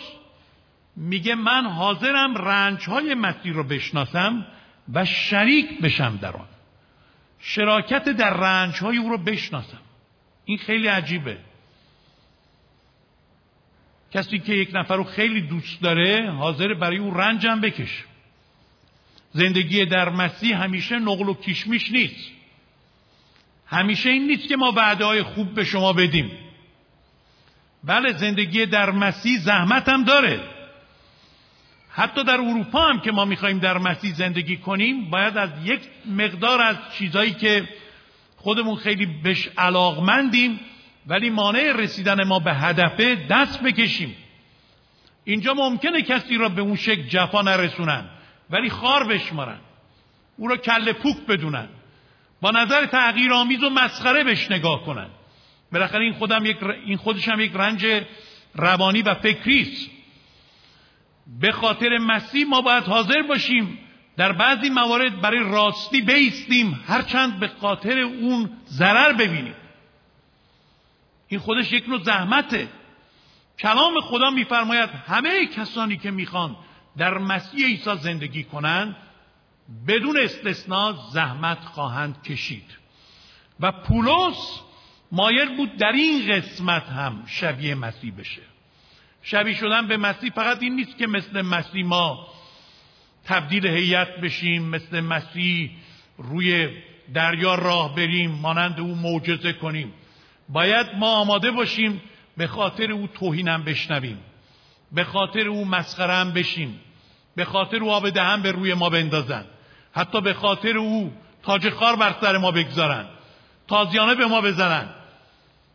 میگه 0.97 1.35
من 1.35 1.67
حاضرم 1.67 2.35
رنج 2.35 2.85
های 2.89 3.15
مسیح 3.15 3.53
رو 3.53 3.65
بشناسم 3.65 4.47
و 4.93 5.05
شریک 5.05 5.81
بشم 5.81 6.17
در 6.17 6.37
آن. 6.37 6.49
شراکت 7.41 8.05
در 8.05 8.35
رنج 8.35 8.75
های 8.75 8.97
او 8.97 9.09
رو 9.09 9.19
بشناسم. 9.19 9.81
این 10.45 10.59
خیلی 10.59 10.87
عجیبه. 10.87 11.39
کسی 14.13 14.39
که 14.39 14.53
یک 14.53 14.71
نفر 14.73 14.97
رو 14.97 15.05
خیلی 15.05 15.41
دوست 15.41 15.83
داره 15.83 16.31
حاضر 16.31 16.75
برای 16.75 16.99
او 16.99 17.15
رنجم 17.15 17.61
بکش 17.61 18.05
زندگی 19.33 19.85
در 19.85 20.09
مسیح 20.09 20.63
همیشه 20.63 20.99
نقل 20.99 21.29
و 21.29 21.35
کشمیش 21.35 21.93
نیست. 21.93 22.31
همیشه 23.67 24.11
این 24.11 24.27
نیست 24.27 24.49
که 24.49 24.57
ما 24.57 24.73
وعده 24.73 25.05
های 25.05 25.23
خوب 25.23 25.55
به 25.55 25.65
شما 25.65 25.93
بدیم. 25.93 26.31
بله 27.85 28.13
زندگی 28.13 28.67
در 28.67 28.91
مسیح 28.91 29.39
زحمت 29.39 29.89
هم 29.89 30.05
داره. 30.05 30.58
حتی 31.91 32.25
در 32.25 32.35
اروپا 32.35 32.81
هم 32.81 33.01
که 33.01 33.13
ما 33.13 33.25
می‌خوایم 33.25 33.59
در 33.59 33.79
مسیح 33.79 34.15
زندگی 34.15 34.57
کنیم 34.57 35.11
باید 35.11 35.39
از 35.39 35.51
یک 35.65 35.81
مقدار 36.07 36.63
از 36.63 36.77
چیزایی 36.99 37.35
که 37.35 37.69
خودمون 38.37 38.77
خیلی 38.77 39.07
بهش 39.07 39.49
علاقمندیم 39.59 40.61
ولی 41.07 41.31
مانع 41.31 41.73
رسیدن 41.73 42.25
ما 42.25 42.39
به 42.39 42.55
هدفه 42.55 43.15
دست 43.31 43.63
بکشیم. 43.63 44.17
اینجا 45.25 45.55
ممکنه 45.55 46.03
کسی 46.03 46.37
را 46.37 46.49
به 46.49 46.63
اون 46.63 46.77
شکل 46.77 47.03
جفا 47.03 47.43
نرسونن 47.43 48.05
ولی 48.51 48.71
خار 48.71 49.05
بشمارن. 49.05 49.59
او 50.37 50.49
را 50.49 50.57
کل 50.57 50.93
پوک 50.93 51.17
بدونن. 51.29 51.69
با 52.41 52.51
نظر 52.51 52.87
تغییر 52.87 53.33
آمیز 53.33 53.63
و 53.63 53.71
مسخره 53.71 54.25
بهش 54.25 54.51
نگاه 54.51 54.85
کنن. 54.85 55.09
بالاخره 55.73 56.05
این 56.05 56.13
خودم 56.13 56.47
یک 56.47 56.57
این 56.63 56.97
خودش 56.97 57.29
هم 57.29 57.41
یک 57.41 57.53
رنج 57.55 57.87
روانی 58.55 59.03
و 59.03 59.15
فکری 59.15 59.61
است. 59.61 59.91
به 61.41 61.53
خاطر 61.53 61.99
مسیح 61.99 62.47
ما 62.47 62.61
باید 62.61 62.85
حاضر 62.85 63.23
باشیم. 63.23 63.79
در 64.17 64.33
بعضی 64.33 64.71
موارد 64.71 65.21
برای 65.21 65.39
راستی 65.39 66.01
بیستیم. 66.01 66.81
هرچند 66.87 67.41
به 67.41 67.49
خاطر 67.49 67.99
اون 67.99 68.51
ضرر 68.67 69.13
ببینیم. 69.13 69.55
این 71.29 71.41
خودش 71.41 71.73
یک 71.73 71.89
نوع 71.89 72.03
زحمته. 72.03 72.69
کلام 73.59 74.01
خدا 74.01 74.31
میفرماید 74.31 74.91
همه 74.91 75.47
کسانی 75.47 75.97
که 75.97 76.11
می‌خوان 76.11 76.57
در 76.97 77.19
مسیح 77.19 77.67
عیسی 77.67 77.97
زندگی 77.97 78.45
کنند 78.45 78.97
بدون 79.89 80.21
استثنا 80.21 80.93
زحمت 80.93 81.59
خواهند 81.59 82.23
کشید. 82.23 82.77
و 83.61 83.73
پولس 83.73 84.61
مایل 85.13 85.57
بود 85.57 85.77
در 85.77 85.93
این 85.93 86.33
قسمت 86.33 86.87
هم 86.87 87.25
شبیه 87.27 87.75
مسیح 87.75 88.13
بشه. 88.19 88.43
شبیه 89.31 89.55
شدن 89.55 89.87
به 89.87 89.97
مسیح 89.97 90.31
فقط 90.31 90.63
این 90.63 90.77
نیست 90.77 90.99
که 90.99 91.07
مثل 91.07 91.43
مسیح 91.43 91.85
ما 91.85 92.29
تبدیل 93.25 93.67
هیئت 93.67 94.21
بشیم 94.21 94.63
مثل 94.63 95.01
مسیح 95.01 95.71
روی 96.19 96.69
دریا 97.15 97.55
راه 97.55 97.95
بریم 97.95 98.31
مانند 98.31 98.81
او 98.81 98.95
معجزه 98.95 99.53
کنیم. 99.53 99.93
باید 100.49 100.87
ما 100.97 101.17
آماده 101.17 101.51
باشیم 101.51 102.01
به 102.37 102.47
خاطر 102.47 102.93
او 102.93 103.07
توهینم 103.07 103.65
بشنویم 103.65 104.19
به 104.93 105.05
خاطر 105.05 105.49
او 105.49 105.65
مسخرم 105.65 106.33
بشیم 106.33 106.81
به 107.37 107.45
خاطر 107.45 107.77
او 107.77 107.91
آب 107.91 108.11
دهن 108.11 108.43
به 108.43 108.53
روی 108.53 108.75
ما 108.75 108.91
بندازن 108.91 109.45
حتی 109.93 110.21
به 110.21 110.35
خاطر 110.35 110.79
او 110.79 111.13
تاج 111.43 111.71
خار 111.71 111.97
بر 111.97 112.15
سر 112.21 112.39
ما 112.39 112.51
بگذارن 112.51 113.07
تازیانه 113.69 114.15
به 114.15 114.27
ما 114.27 114.41
بزنن. 114.41 114.89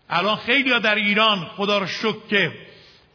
الان 0.09 0.35
خیلی 0.35 0.79
در 0.79 0.95
ایران 0.95 1.45
خدا 1.57 1.77
رو 1.77 1.87
شک 1.87 2.27
که 2.29 2.51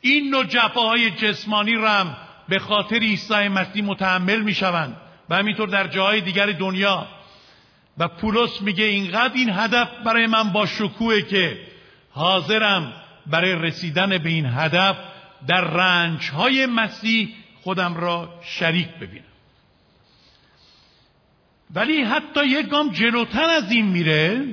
این 0.00 0.30
نوع 0.30 0.44
جفاهای 0.44 1.10
جسمانی 1.10 1.74
رم 1.74 2.16
به 2.48 2.58
خاطر 2.58 2.98
عیسی 2.98 3.48
مسیح 3.48 3.84
متحمل 3.84 4.40
می‌شوند 4.40 4.96
و 5.28 5.36
همینطور 5.36 5.68
در 5.68 5.86
جاهای 5.86 6.20
دیگر 6.20 6.46
دنیا. 6.46 7.06
و 7.98 8.08
پولس 8.08 8.62
میگه 8.62 8.84
اینقدر 8.84 9.34
این 9.34 9.50
هدف 9.50 9.88
برای 10.04 10.26
من 10.26 10.52
با 10.52 10.66
شکوه 10.66 11.22
که 11.22 11.60
حاضرم 12.10 12.92
برای 13.26 13.54
رسیدن 13.54 14.18
به 14.18 14.28
این 14.28 14.46
هدف 14.46 14.96
در 15.46 15.60
رنج 15.60 16.30
های 16.30 16.66
مسیح 16.66 17.28
خودم 17.62 17.94
را 17.94 18.40
شریک 18.42 18.88
ببینم. 18.88 19.24
ولی 21.74 22.02
حتی 22.02 22.46
یک 22.46 22.68
گام 22.68 22.92
جلوتر 22.92 23.50
از 23.50 23.72
این 23.72 23.86
میره 23.86 24.46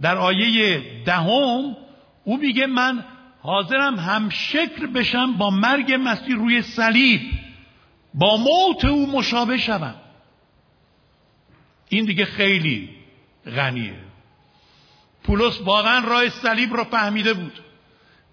در 0.00 0.16
آیه 0.16 0.82
دهم 1.04 1.76
او 2.24 2.36
میگه 2.40 2.66
من 2.66 3.04
حاضرم 3.46 3.98
هم 3.98 4.28
شکل 4.30 4.86
بشم 4.86 5.32
با 5.32 5.50
مرگ 5.50 5.98
مسیح 6.00 6.36
روی 6.36 6.62
صلیب. 6.62 7.20
با 8.14 8.36
موت 8.36 8.84
او 8.84 9.10
مشابه 9.10 9.58
شوم. 9.58 9.94
این 11.88 12.04
دیگه 12.04 12.24
خیلی 12.24 12.88
غنیه. 13.56 13.94
پولس 15.24 15.60
واقعا 15.60 15.98
راه 16.06 16.28
صلیب 16.28 16.76
را 16.76 16.84
فهمیده 16.84 17.34
بود. 17.34 17.52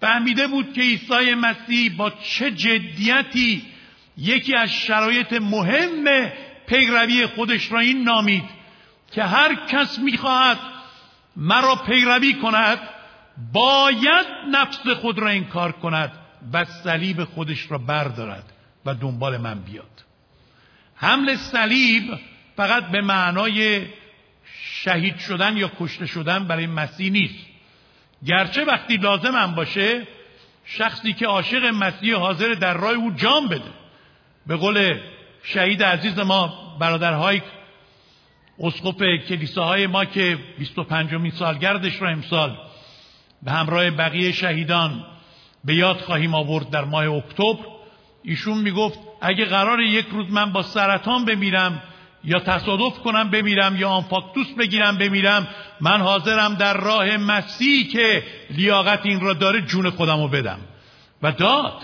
فهمیده 0.00 0.46
بود 0.46 0.72
که 0.72 0.80
عیسی 0.80 1.34
مسیح 1.34 1.96
با 1.96 2.10
چه 2.10 2.50
جدیتی 2.50 3.62
یکی 4.18 4.56
از 4.56 4.70
شرایط 4.70 5.32
مهم 5.32 6.32
پیروی 6.66 7.26
خودش 7.26 7.72
را 7.72 7.80
این 7.80 8.02
نامید 8.02 8.44
که 9.12 9.22
هر 9.22 9.54
کس 9.54 9.98
می‌خواهد 9.98 10.58
مرا 11.36 11.76
پیروی 11.76 12.34
کند 12.34 12.78
باید 13.52 14.26
نفس 14.52 14.88
خود 14.88 15.18
را 15.18 15.28
انکار 15.28 15.72
کند 15.72 16.12
و 16.52 16.64
صلیب 16.64 17.24
خودش 17.24 17.70
را 17.70 17.78
بردارد 17.78 18.52
و 18.86 18.94
دنبال 18.94 19.36
من 19.36 19.60
بیاد. 19.60 20.04
حمل 20.96 21.36
صلیب 21.36 22.18
فقط 22.56 22.84
به 22.84 23.00
معنای 23.00 23.86
شهید 24.54 25.18
شدن 25.18 25.56
یا 25.56 25.70
کشته 25.80 26.06
شدن 26.06 26.44
برای 26.44 26.66
مسیح 26.66 27.12
نیست. 27.12 27.46
گرچه 28.26 28.64
وقتی 28.64 28.96
لازم 28.96 29.36
هم 29.36 29.54
باشه 29.54 30.06
شخصی 30.64 31.12
که 31.12 31.26
عاشق 31.26 31.64
مسیح 31.64 32.16
حاضر 32.16 32.54
در 32.54 32.74
راه 32.74 32.92
او 32.92 33.10
جام 33.10 33.48
بده. 33.48 33.70
به 34.46 34.56
قول 34.56 35.00
شهید 35.42 35.82
عزیز 35.82 36.18
ما 36.18 36.76
برادر 36.80 37.42
اسقف 38.60 39.02
کلیساهای 39.28 39.86
ما 39.86 40.04
که 40.04 40.38
25 40.58 41.32
سالگردش 41.32 42.02
را 42.02 42.10
امسال 42.10 42.56
به 43.44 43.52
همراه 43.52 43.90
بقیه 43.90 44.32
شهیدان 44.32 45.04
به 45.64 45.74
یاد 45.74 45.96
خواهیم 45.96 46.34
آورد 46.34 46.70
در 46.70 46.84
ماه 46.84 47.08
اکتبر. 47.08 47.64
ایشون 48.22 48.58
می‌گفت 48.58 48.98
اگه 49.20 49.44
قرار 49.44 49.80
یک 49.80 50.06
روز 50.12 50.30
من 50.30 50.52
با 50.52 50.62
سرطان 50.62 51.24
بمیرم 51.24 51.82
یا 52.24 52.38
تصادف 52.40 52.98
کنم 52.98 53.30
بمیرم 53.30 53.76
یا 53.76 53.88
آنفاکتوس 53.88 54.46
بگیرم 54.58 54.98
بمیرم 54.98 55.46
من 55.80 56.00
حاضرم 56.00 56.54
در 56.54 56.74
راه 56.74 57.16
مسیح 57.16 57.88
که 57.88 58.22
لیاقت 58.50 59.06
این 59.06 59.20
را 59.20 59.32
داره 59.32 59.60
جون 59.60 59.90
خودم 59.90 60.22
رو 60.22 60.28
بدم. 60.28 60.58
و 61.22 61.32
داد. 61.32 61.82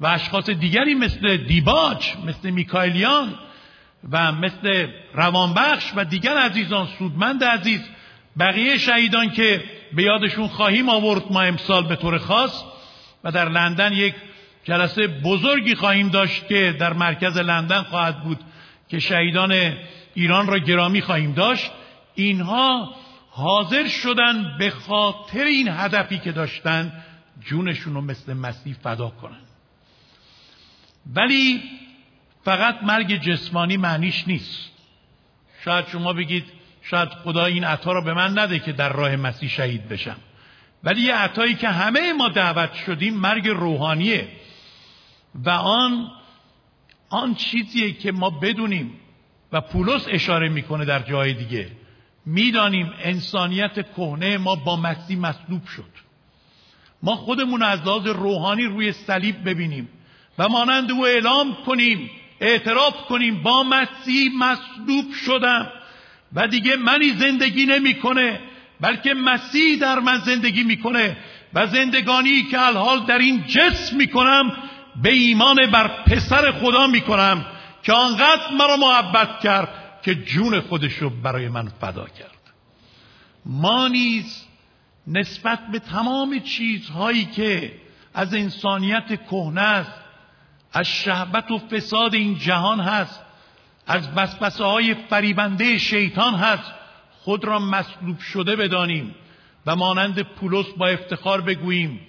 و 0.00 0.06
اشخاص 0.06 0.50
دیگری 0.50 0.94
مثل 0.94 1.36
دیباج 1.36 2.12
مثل 2.26 2.50
میکایلیان 2.50 3.34
و 4.10 4.32
مثل 4.32 4.88
روانبخش 5.14 5.92
و 5.96 6.04
دیگر 6.04 6.36
عزیزان 6.36 6.88
سودمند 6.98 7.44
عزیز 7.44 7.80
بقیه 8.38 8.78
شهیدان 8.78 9.30
که 9.30 9.64
به 9.92 10.02
یادشون 10.02 10.48
خواهیم 10.48 10.88
آورد 10.88 11.32
ما 11.32 11.42
امسال 11.42 11.86
به 11.86 11.96
طور 11.96 12.18
خاص 12.18 12.64
و 13.24 13.32
در 13.32 13.48
لندن 13.48 13.92
یک 13.92 14.14
جلسه 14.64 15.06
بزرگی 15.06 15.74
خواهیم 15.74 16.08
داشت 16.08 16.48
که 16.48 16.76
در 16.78 16.92
مرکز 16.92 17.38
لندن 17.38 17.82
خواهد 17.82 18.22
بود 18.22 18.40
که 18.88 18.98
شهیدان 18.98 19.76
ایران 20.14 20.46
را 20.46 20.58
گرامی 20.58 21.00
خواهیم 21.00 21.32
داشت. 21.32 21.70
اینها 22.14 22.94
حاضر 23.30 23.88
شدن 23.88 24.56
به 24.58 24.70
خاطر 24.70 25.44
این 25.44 25.68
هدفی 25.68 26.18
که 26.18 26.32
داشتن 26.32 26.92
جونشون 27.40 27.94
رو 27.94 28.00
مثل 28.00 28.32
مسیح 28.32 28.74
فدا 28.82 29.08
کنن. 29.08 29.42
ولی 31.14 31.62
فقط 32.44 32.82
مرگ 32.82 33.22
جسمانی 33.22 33.76
معنیش 33.76 34.28
نیست. 34.28 34.70
شاید 35.64 35.88
شما 35.88 36.12
بگید 36.12 36.44
شاید 36.90 37.08
خدا 37.08 37.44
این 37.44 37.64
عطا 37.64 37.92
رو 37.92 38.02
به 38.02 38.14
من 38.14 38.38
نده 38.38 38.58
که 38.58 38.72
در 38.72 38.92
راه 38.92 39.16
مسیح 39.16 39.48
شهید 39.48 39.88
بشم. 39.88 40.16
ولی 40.84 41.00
یه 41.00 41.14
عطایی 41.14 41.54
که 41.54 41.68
همه 41.68 42.12
ما 42.12 42.28
دعوت 42.28 42.74
شدیم 42.74 43.14
مرگ 43.14 43.48
روحانیه. 43.48 44.28
و 45.34 45.50
آن 45.50 46.10
آن 47.08 47.34
چیزیه 47.34 47.92
که 47.92 48.12
ما 48.12 48.30
بدونیم 48.30 48.92
و 49.52 49.60
پولس 49.60 50.06
اشاره 50.08 50.48
می‌کنه 50.48 50.84
در 50.84 50.98
جای 50.98 51.34
دیگه. 51.34 51.70
می‌دانیم 52.26 52.92
انسانیت 53.02 53.92
کهنه 53.92 54.38
ما 54.38 54.56
با 54.56 54.76
مسیح 54.76 55.18
مصلوب 55.18 55.66
شد. 55.66 56.06
ما 57.02 57.16
خودمون 57.16 57.62
از 57.62 57.80
لحاظ 57.86 58.06
روحانی 58.06 58.64
روی 58.64 58.92
صلیب 58.92 59.48
ببینیم 59.48 59.88
و 60.38 60.48
مانند 60.48 60.90
او 60.90 61.06
اعلام 61.06 61.56
کنیم 61.66 62.10
اعتراف 62.40 62.96
کنیم 63.08 63.42
با 63.42 63.62
مسیح 63.62 64.30
مصلوب 64.38 65.12
شدم. 65.26 65.72
و 66.36 66.48
دیگه 66.48 66.76
منی 66.76 67.10
زندگی 67.10 67.66
نمی‌کنه 67.66 68.40
بلکه 68.80 69.14
مسیح 69.14 69.78
در 69.80 69.98
من 69.98 70.18
زندگی 70.18 70.62
می‌کنه 70.62 71.16
و 71.54 71.66
زندگانی 71.66 72.42
که 72.42 72.60
الحال 72.60 73.06
در 73.06 73.18
این 73.18 73.44
جسم 73.46 73.96
می‌کنم 73.96 74.52
به 75.02 75.12
ایمان 75.12 75.70
بر 75.72 75.88
پسر 75.88 76.52
خدا 76.52 76.86
می‌کنم 76.86 77.46
که 77.82 77.92
آنقدر 77.92 78.52
مرا 78.58 78.76
محبت 78.76 79.40
کرد 79.40 79.68
که 80.02 80.14
جون 80.14 80.60
خودش 80.60 80.92
رو 80.92 81.10
برای 81.10 81.48
من 81.48 81.68
فدا 81.80 82.06
کرد. 82.06 82.30
ما 83.46 83.88
نیز 83.88 84.44
نسبت 85.06 85.58
به 85.72 85.78
تمام 85.78 86.40
چیزهایی 86.40 87.24
که 87.24 87.72
از 88.14 88.34
انسانیت 88.34 89.24
کهنه 89.30 89.60
است 89.60 89.92
از 90.72 90.86
شهبت 90.86 91.50
و 91.50 91.58
فساد 91.58 92.14
این 92.14 92.38
جهان 92.38 92.80
هست 92.80 93.25
از 93.86 94.14
بسبسه 94.14 94.64
های 94.64 94.94
فریبنده 94.94 95.78
شیطان 95.78 96.34
هست. 96.34 96.72
خود 97.10 97.44
را 97.44 97.58
مصلوب 97.58 98.18
شده 98.20 98.56
بدانیم 98.56 99.14
و 99.66 99.76
مانند 99.76 100.22
پولس 100.22 100.66
با 100.76 100.88
افتخار 100.88 101.40
بگوییم. 101.40 102.00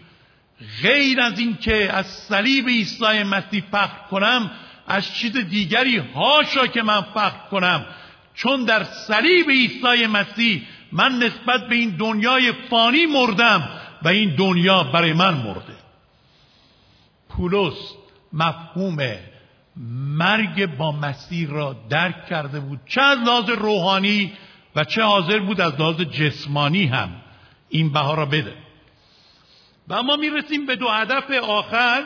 غیر 0.81 1.21
از 1.21 1.39
این 1.39 1.57
که 1.57 1.93
از 1.93 2.05
صلیب 2.05 2.67
عیسی 2.67 3.23
مسیح 3.23 3.63
فخر 3.71 4.07
کنم 4.11 4.51
از 4.87 5.13
چیز 5.13 5.37
دیگری 5.37 5.97
هاشا 5.97 6.67
که 6.67 6.83
من 6.83 7.01
فخر 7.01 7.47
کنم. 7.51 7.85
چون 8.33 8.65
در 8.65 8.83
صلیب 8.83 9.49
عیسی 9.49 10.05
مسیح 10.07 10.61
من 10.91 11.11
نسبت 11.11 11.67
به 11.69 11.75
این 11.75 11.89
دنیای 11.89 12.51
فانی 12.69 13.05
مردم 13.05 13.69
و 14.03 14.07
این 14.07 14.35
دنیا 14.35 14.83
برای 14.83 15.13
من 15.13 15.33
مرده. 15.33 15.77
پولس 17.29 17.93
مفهوم 18.33 18.97
مرگ 20.17 20.77
با 20.77 20.91
مسیح 20.91 21.49
را 21.49 21.75
درک 21.89 22.25
کرده 22.25 22.59
بود. 22.59 22.79
چه 22.85 23.01
از 23.01 23.17
لحاظ 23.19 23.49
روحانی 23.49 24.33
و 24.75 24.83
چه 24.83 25.03
حاضر 25.03 25.39
بود 25.39 25.61
از 25.61 25.73
لحاظ 25.79 26.01
جسمانی 26.01 26.85
هم 26.85 27.09
این 27.69 27.91
بها 27.91 28.13
را 28.13 28.25
بده. 28.25 28.53
و 29.87 30.03
ما 30.03 30.15
می‌رسیم 30.15 30.65
به 30.65 30.75
دو 30.75 30.89
هدف 30.89 31.31
آخر. 31.31 32.03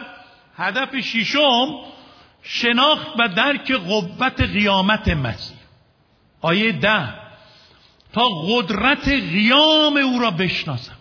هدف 0.57 0.99
ششم 0.99 1.79
شناخت 2.43 3.07
و 3.19 3.27
درک 3.27 3.71
قوت 3.71 4.41
قیامت 4.41 5.07
مسیح. 5.07 5.57
آیه 6.41 6.71
ده 6.71 7.13
تا 8.13 8.29
قدرت 8.29 9.07
قیام 9.07 9.97
او 9.97 10.19
را 10.19 10.31
بشناسم. 10.31 10.97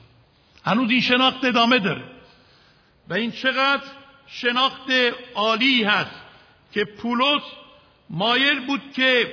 هنوز 0.64 0.90
این 0.90 1.00
شناخت 1.00 1.44
ادامه 1.44 1.78
داره. 1.78 2.04
و 3.08 3.14
این 3.14 3.30
چقدر 3.30 3.82
شناخت 4.26 4.90
عالی 5.34 5.84
هست. 5.84 6.19
که 6.72 6.84
پولس 6.84 7.42
مایل 8.10 8.66
بود 8.66 8.92
که 8.96 9.32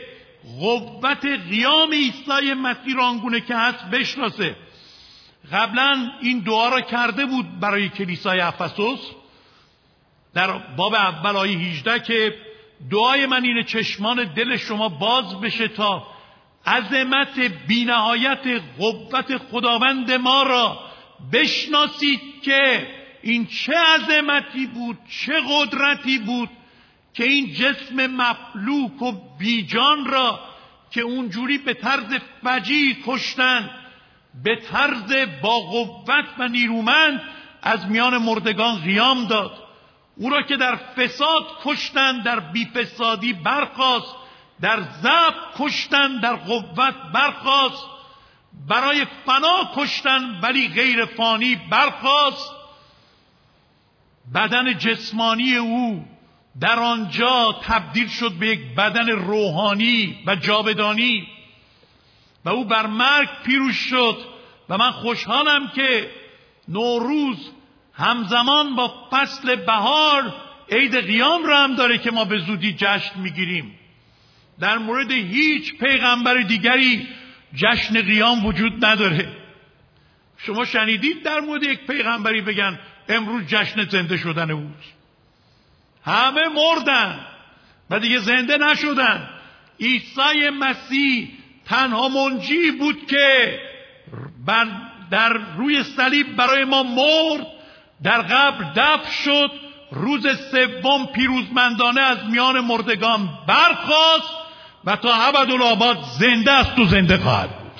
قوت 0.60 1.26
قیام 1.26 1.91
عیسی 1.91 2.54
مسیح 2.54 2.95
را 2.95 3.06
آنگونه 3.06 3.41
که 3.41 3.56
هست 3.56 3.86
بشناسه. 3.86 4.56
قبلا 5.52 6.12
این 6.21 6.39
دعا 6.39 6.69
را 6.69 6.82
کرده 6.82 7.26
بود 7.26 7.60
برای 7.60 7.89
کلیسای 7.89 8.39
افسوس. 8.39 9.00
در 10.34 10.52
باب 10.52 10.93
اول 10.93 11.36
آیه 11.36 11.58
18 11.58 12.00
که 12.00 12.36
دعای 12.91 13.26
من 13.26 13.43
اینه 13.43 13.63
چشمان 13.63 14.34
دل 14.34 14.58
شما 14.58 14.89
باز 14.89 15.41
بشه 15.41 15.67
تا 15.67 16.08
عظمت 16.65 17.39
بینهایت 17.67 18.62
قوت 18.78 19.38
خداوند 19.38 20.12
ما 20.12 20.43
را 20.43 20.80
بشناسید 21.34 22.21
که 22.43 22.88
این 23.21 23.47
چه 23.47 23.73
عظمتی 23.73 24.65
بود 24.67 24.97
چه 25.10 25.34
قدرتی 25.50 26.19
بود. 26.19 26.50
که 27.17 27.23
این 27.23 27.53
جسم 27.53 28.08
مفلوک 28.08 29.01
و 29.01 29.12
بیجان 29.38 30.06
را 30.06 30.39
که 30.91 31.01
اونجوری 31.01 31.58
به 31.58 31.73
طرز 31.73 32.15
فجی 32.43 32.97
کشتن 33.06 33.69
به 34.43 34.56
طرز 34.56 35.13
با 35.41 35.60
قوت 35.60 36.25
و 36.39 36.47
نیرومند 36.47 37.21
از 37.62 37.88
میان 37.88 38.17
مردگان 38.17 38.75
قیام 38.75 39.27
داد. 39.27 39.63
او 40.15 40.30
را 40.30 40.41
که 40.41 40.58
در 40.58 40.75
فساد 40.75 41.43
کشتن 41.63 42.21
در 42.21 42.39
بیفسادی 42.39 43.34
برخواست 43.34 44.15
در 44.62 44.82
ضعف 44.82 45.36
کشتن 45.60 46.19
در 46.19 46.36
قوت 46.36 46.95
برخواست 47.13 47.86
برای 48.67 49.06
فنا 49.25 49.71
کشتن 49.75 50.39
ولی 50.41 50.67
غیر 50.67 51.06
فانی 51.06 51.56
برخواست 51.56 52.51
بدن 54.36 54.77
جسمانی 54.77 55.56
او 55.56 56.16
در 56.62 56.80
آنجا 56.80 57.62
تبدیل 57.63 58.08
شد 58.08 58.32
به 58.32 58.48
یک 58.48 58.76
بدن 58.76 59.10
روحانی 59.10 60.17
و 60.26 60.36
جاودانی. 60.36 61.28
و 62.46 62.50
او 62.50 62.65
بر 62.65 62.88
مرگ 62.88 63.30
پیروز 63.46 63.76
شد 63.76 64.17
و 64.70 64.78
من 64.78 64.91
خوشحالم 64.91 65.67
که 65.76 66.12
نوروز 66.67 67.52
همزمان 67.93 68.76
با 68.76 69.08
فصل 69.12 69.56
بهار 69.56 70.34
عید 70.72 70.96
قیام 70.96 71.46
را 71.46 71.63
هم 71.63 71.76
داره 71.76 71.98
که 71.98 72.12
ما 72.12 72.26
به 72.26 72.38
زودی 72.39 72.74
جشن 72.74 73.20
می‌گیریم. 73.20 73.80
در 74.60 74.78
مورد 74.78 75.12
هیچ 75.12 75.78
پیغمبر 75.78 76.41
دیگری 76.41 77.08
جشن 77.56 78.02
قیام 78.02 78.46
وجود 78.46 78.86
نداره. 78.86 79.28
شما 80.38 80.65
شنیدید 80.65 81.24
در 81.24 81.39
مورد 81.39 81.63
یک 81.63 81.88
پیغمبری 81.88 82.41
بگن 82.41 82.80
امروز 83.10 83.48
جشن 83.48 83.89
زنده 83.89 84.17
شدن 84.17 84.52
اوست. 84.52 84.96
همه 86.08 86.48
مردن 86.48 87.20
و 87.89 88.00
دیگه 88.00 88.20
زنده 88.20 88.58
نشدن. 88.58 89.30
عیسی 89.80 90.50
مسیح 90.60 91.30
تنها 91.65 92.10
منجی 92.10 92.72
بود 92.72 93.08
که 93.08 93.60
در 95.12 95.34
روی 95.58 95.84
صلیب 95.84 96.36
برای 96.36 96.63
ما 96.63 96.84
مرد 96.84 97.48
در 98.04 98.22
قبر 98.22 98.72
دفن 98.76 99.12
شد. 99.12 99.52
روز 99.91 100.28
سوم 100.52 101.06
پیروزمندانه 101.06 102.02
از 102.02 102.17
میان 102.30 102.60
مردگان 102.60 103.30
برخاست 103.48 104.34
و 104.86 104.96
تا 104.96 105.13
ابدالآباد 105.13 105.98
زنده 106.20 106.52
است 106.52 106.80
و 106.80 106.86
زنده 106.86 107.17
خواهد 107.17 107.50
بود. 107.50 107.72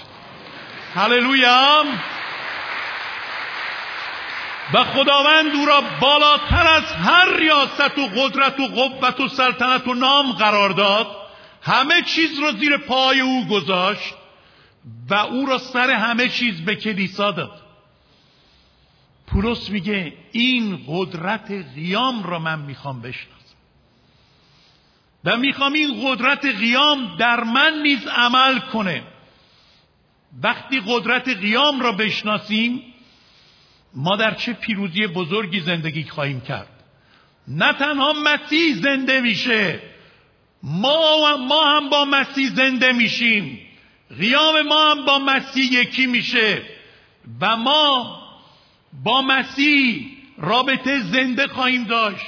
هللویا! 0.96 1.84
و 4.73 4.84
خداوند 4.84 5.56
او 5.56 5.65
را 5.65 5.82
بالاتر 6.01 6.67
از 6.67 6.84
هر 6.84 7.38
ریاست 7.38 7.97
و 7.97 8.08
قدرت 8.08 8.60
و 8.60 8.67
قوت 8.67 9.19
و 9.19 9.27
سلطنت 9.27 9.88
و 9.88 9.93
نام 9.93 10.32
قرار 10.32 10.69
داد. 10.69 11.08
همه 11.62 12.01
چیز 12.01 12.39
را 12.39 12.51
زیر 12.51 12.77
پای 12.77 13.19
او 13.19 13.47
گذاشت 13.47 14.13
و 15.10 15.13
او 15.13 15.45
را 15.45 15.58
سر 15.58 15.89
همه 15.89 16.30
چیز 16.30 16.65
به 16.65 16.75
کلیسا 16.75 17.32
داد. 17.32 17.62
پولس 19.27 19.69
میگه 19.69 20.13
این 20.32 20.86
قدرت 20.88 21.51
قیام 21.75 22.23
را 22.23 22.39
من 22.39 22.60
می‌خوام 22.60 23.01
بشناسم. 23.01 23.38
و 25.25 25.38
می‌خوام 25.38 25.73
این 25.73 26.08
قدرت 26.08 26.45
قیام 26.45 27.17
در 27.17 27.43
من 27.43 27.73
نیز 27.84 28.08
عمل 28.08 28.60
کنه. 28.60 29.03
وقتی 30.43 30.82
قدرت 30.88 31.30
قیام 31.30 31.80
را 31.80 31.91
بشناسیم 31.91 32.87
ما 33.95 34.15
در 34.15 34.34
چه 34.34 34.54
پیروزی 34.54 35.08
بزرگی 35.08 35.60
زندگی 35.60 36.04
خواهیم 36.04 36.41
کرد؟ 36.41 36.69
نه 37.47 37.73
تنها 37.73 38.13
مسیح 38.13 38.76
زنده 38.76 39.21
میشه 39.21 39.80
ما, 40.63 41.38
ما 41.38 41.78
هم 41.78 41.89
با 41.89 42.06
مسیح 42.06 42.50
زنده 42.50 42.91
میشیم. 42.91 43.60
قیام 44.19 44.62
ما 44.62 44.91
هم 44.91 45.06
با 45.06 45.19
مسیح 45.19 45.71
یکی 45.73 46.06
میشه 46.06 46.62
و 47.41 47.58
ما 47.58 48.19
با 49.04 49.21
مسیح 49.21 50.08
رابطه 50.38 51.00
زنده 51.00 51.47
خواهیم 51.47 51.84
داشت. 51.84 52.26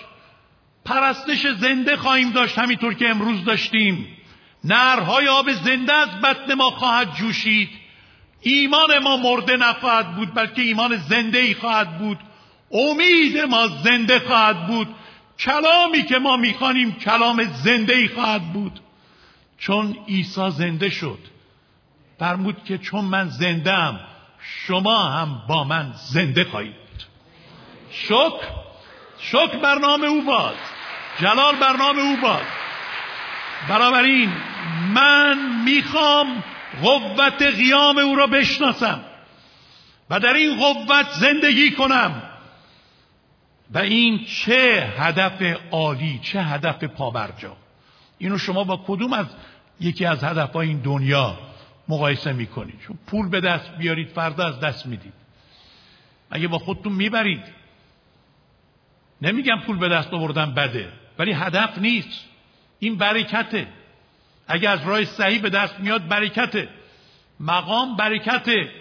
پرستش 0.86 1.48
زنده 1.48 1.98
خواهیم 1.98 2.32
داشت 2.32 2.60
همینطور 2.60 2.93
که 2.93 3.10
امروز 3.10 3.43
داشتیم. 3.43 4.08
نرهای 4.63 5.28
آب 5.28 5.52
زنده 5.52 5.93
از 5.93 6.22
بطن 6.22 6.54
ما 6.54 6.69
خواهد 6.72 7.15
جوشید. 7.15 7.69
ایمان 8.41 8.99
ما 8.99 9.17
مرده 9.17 9.58
نخواهد 9.58 10.15
بود 10.15 10.34
بلکه 10.34 10.62
ایمان 10.62 10.97
زنده 10.97 11.38
ای 11.38 11.54
خواهد 11.54 11.97
بود. 11.97 12.19
امید 12.71 13.38
ما 13.38 13.67
زنده 13.67 14.19
خواهد 14.19 14.67
بود. 14.67 14.88
کلامی 15.39 16.04
که 16.04 16.19
ما 16.19 16.38
می‌خوانیم 16.38 16.95
کلام 16.95 17.43
زنده 17.43 17.95
ای 17.95 18.08
خواهد 18.08 18.54
بود. 18.54 18.80
چون 19.58 19.97
عیسی 20.08 20.49
زنده 20.52 20.89
شد 20.89 21.19
فرمود 22.19 22.63
که 22.63 22.78
چون 22.78 23.06
من 23.06 23.30
زنده 23.30 23.99
شما 24.67 25.04
هم 25.04 25.41
با 25.47 25.63
من 25.63 25.93
زنده 26.13 26.43
خواهید. 26.43 26.73
بود 26.73 27.04
شکر 27.91 28.47
شکر 29.19 29.58
برنامه 29.58 30.08
او 30.08 30.21
باد 30.21 30.56
جلال 31.21 31.56
برنامه 31.56 32.02
او 32.02 32.17
باد 32.17 32.45
بنابراین 33.69 34.34
من 34.93 35.63
می‌خوام 35.65 36.43
قوت 36.82 37.42
قیام 37.42 37.98
او 37.98 38.15
را 38.15 38.28
بشناسم 38.28 39.02
و 40.10 40.20
در 40.20 40.34
این 40.34 40.60
قوت 40.60 41.10
زندگی 41.12 41.72
کنم. 41.72 42.22
و 43.74 43.78
این 43.78 44.26
چه 44.26 44.94
هدف 44.98 45.58
عالی 45.72 46.20
چه 46.24 46.42
هدف 46.42 46.84
پابرجا. 46.84 47.58
اینو 48.18 48.38
شما 48.38 48.63
با 48.63 48.84
کدوم 48.88 49.13
از 49.13 49.26
یکی 49.80 50.06
از 50.06 50.24
هدف 50.24 50.56
این 50.56 50.80
دنیا 50.80 51.38
مقایسه 51.88 52.34
می‌کنید؟ 52.34 52.80
چون 52.80 53.00
پول 53.08 53.30
به 53.30 53.42
دست 53.42 53.72
بیارید 53.78 54.08
فردا 54.08 54.48
از 54.48 54.60
دست 54.60 54.86
می‌دید. 54.86 55.13
اگه 56.32 56.48
با 56.48 56.58
خودتون 56.58 56.94
می‌برید. 56.94 57.44
نمیگم 59.22 59.60
پول 59.65 59.78
به 59.78 59.89
دست 59.89 60.13
آوردن 60.13 60.54
بده 60.54 60.92
ولی 61.20 61.32
هدف 61.32 61.78
نیست. 61.78 62.26
این 62.80 62.96
برکته. 62.96 63.68
اگه 64.50 64.70
از 64.70 64.88
راه 64.88 65.06
صحیح 65.06 65.42
به 65.42 65.50
دست 65.50 65.80
میاد 65.80 66.08
برکته. 66.08 66.70
مقام 67.40 67.96
برکته. 67.96 68.72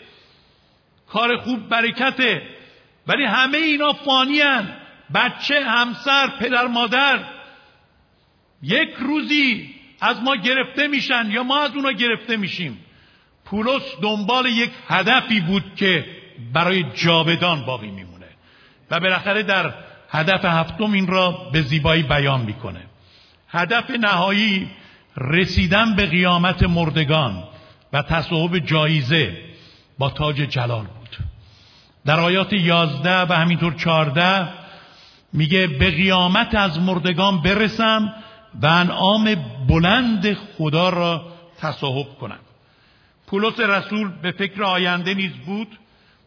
کار 1.09 1.37
خوب 1.37 1.69
برکته. 1.69 2.43
ولی 3.07 3.25
همه 3.25 3.59
اینا 3.59 3.93
فانی 3.93 4.43
بچه 5.15 5.65
همسر 5.65 6.27
پدر 6.41 6.67
مادر. 6.67 7.25
یک 8.63 8.91
روزی 8.99 9.75
از 10.01 10.23
ما 10.23 10.37
گرفته 10.37 10.87
میشن 10.87 11.31
یا 11.31 11.43
ما 11.43 11.61
از 11.61 11.75
اونا 11.75 11.93
گرفته 11.93 12.37
میشیم. 12.37 12.85
پولس 13.45 13.83
دنبال 14.03 14.47
یک 14.47 14.71
هدفی 14.89 15.41
بود 15.41 15.75
که 15.77 16.07
برای 16.53 16.85
جاودان 16.95 17.65
باقی 17.65 17.91
میمونه. 17.91 18.27
و 18.91 19.01
بالاخره 19.01 19.43
در 19.43 19.75
هدف 20.11 20.45
هفتم 20.45 20.93
این 20.93 21.07
را 21.07 21.31
به 21.53 21.63
زیبایی 21.63 22.03
بیان 22.03 22.41
می‌کنه. 22.41 22.81
هدف 23.49 23.91
نهایی 23.91 24.71
رسیدن 25.21 25.97
به 25.97 26.07
قیامت 26.07 26.63
مردگان 26.63 27.45
و 27.93 28.03
تصاحب 28.03 28.59
جایزه 28.59 29.37
با 29.99 30.11
تاج 30.11 30.37
جلال 30.37 30.85
بود. 30.85 31.17
در 32.07 32.21
آیات 32.21 32.53
یازده 32.53 33.23
و 33.23 33.33
همینطور 33.33 33.75
چارده 33.75 34.49
میگه 35.33 35.67
به 35.67 35.91
قیامت 35.91 36.55
از 36.55 36.79
مردگان 36.79 37.43
برسم 37.43 38.15
و 38.63 38.67
انعام 38.67 39.35
بلند 39.69 40.35
خدا 40.35 40.89
را 40.89 41.27
تصاحب 41.61 42.07
کنم. 42.21 42.39
پولس 43.27 43.61
رسول 43.61 44.11
به 44.23 44.31
فکر 44.31 44.63
آینده 44.63 45.15
نیز 45.15 45.33
بود 45.33 45.79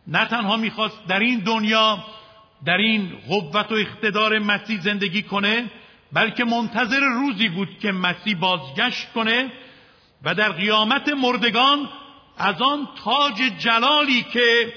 نه 0.08 0.26
تنها 0.26 0.58
می‌خواست 0.58 1.08
در 1.08 1.20
این 1.20 1.40
دنیا 1.40 2.04
در 2.66 2.78
این 2.78 3.12
قوت 3.28 3.72
و 3.72 3.76
اقتدار 3.76 4.40
مسیح 4.40 4.82
زندگی 4.82 5.24
کنه 5.24 5.66
بلکه 6.14 6.44
منتظر 6.44 7.00
روزی 7.00 7.50
بود 7.50 7.80
که 7.82 7.92
مسیح 7.92 8.36
بازگشت 8.40 9.12
کنه 9.14 9.52
و 10.24 10.36
در 10.36 10.52
قیامت 10.52 11.10
مردگان 11.10 11.90
از 12.38 12.62
آن 12.62 12.88
تاج 13.04 13.42
جلالی 13.60 14.24
که 14.24 14.74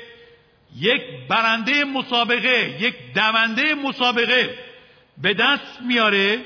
یک 0.77 1.03
برنده 1.29 1.85
مسابقه 1.85 2.77
یک 2.81 2.95
دونده 3.15 3.75
مسابقه 3.75 4.59
به 5.23 5.35
دست 5.35 5.81
میاره 5.87 6.45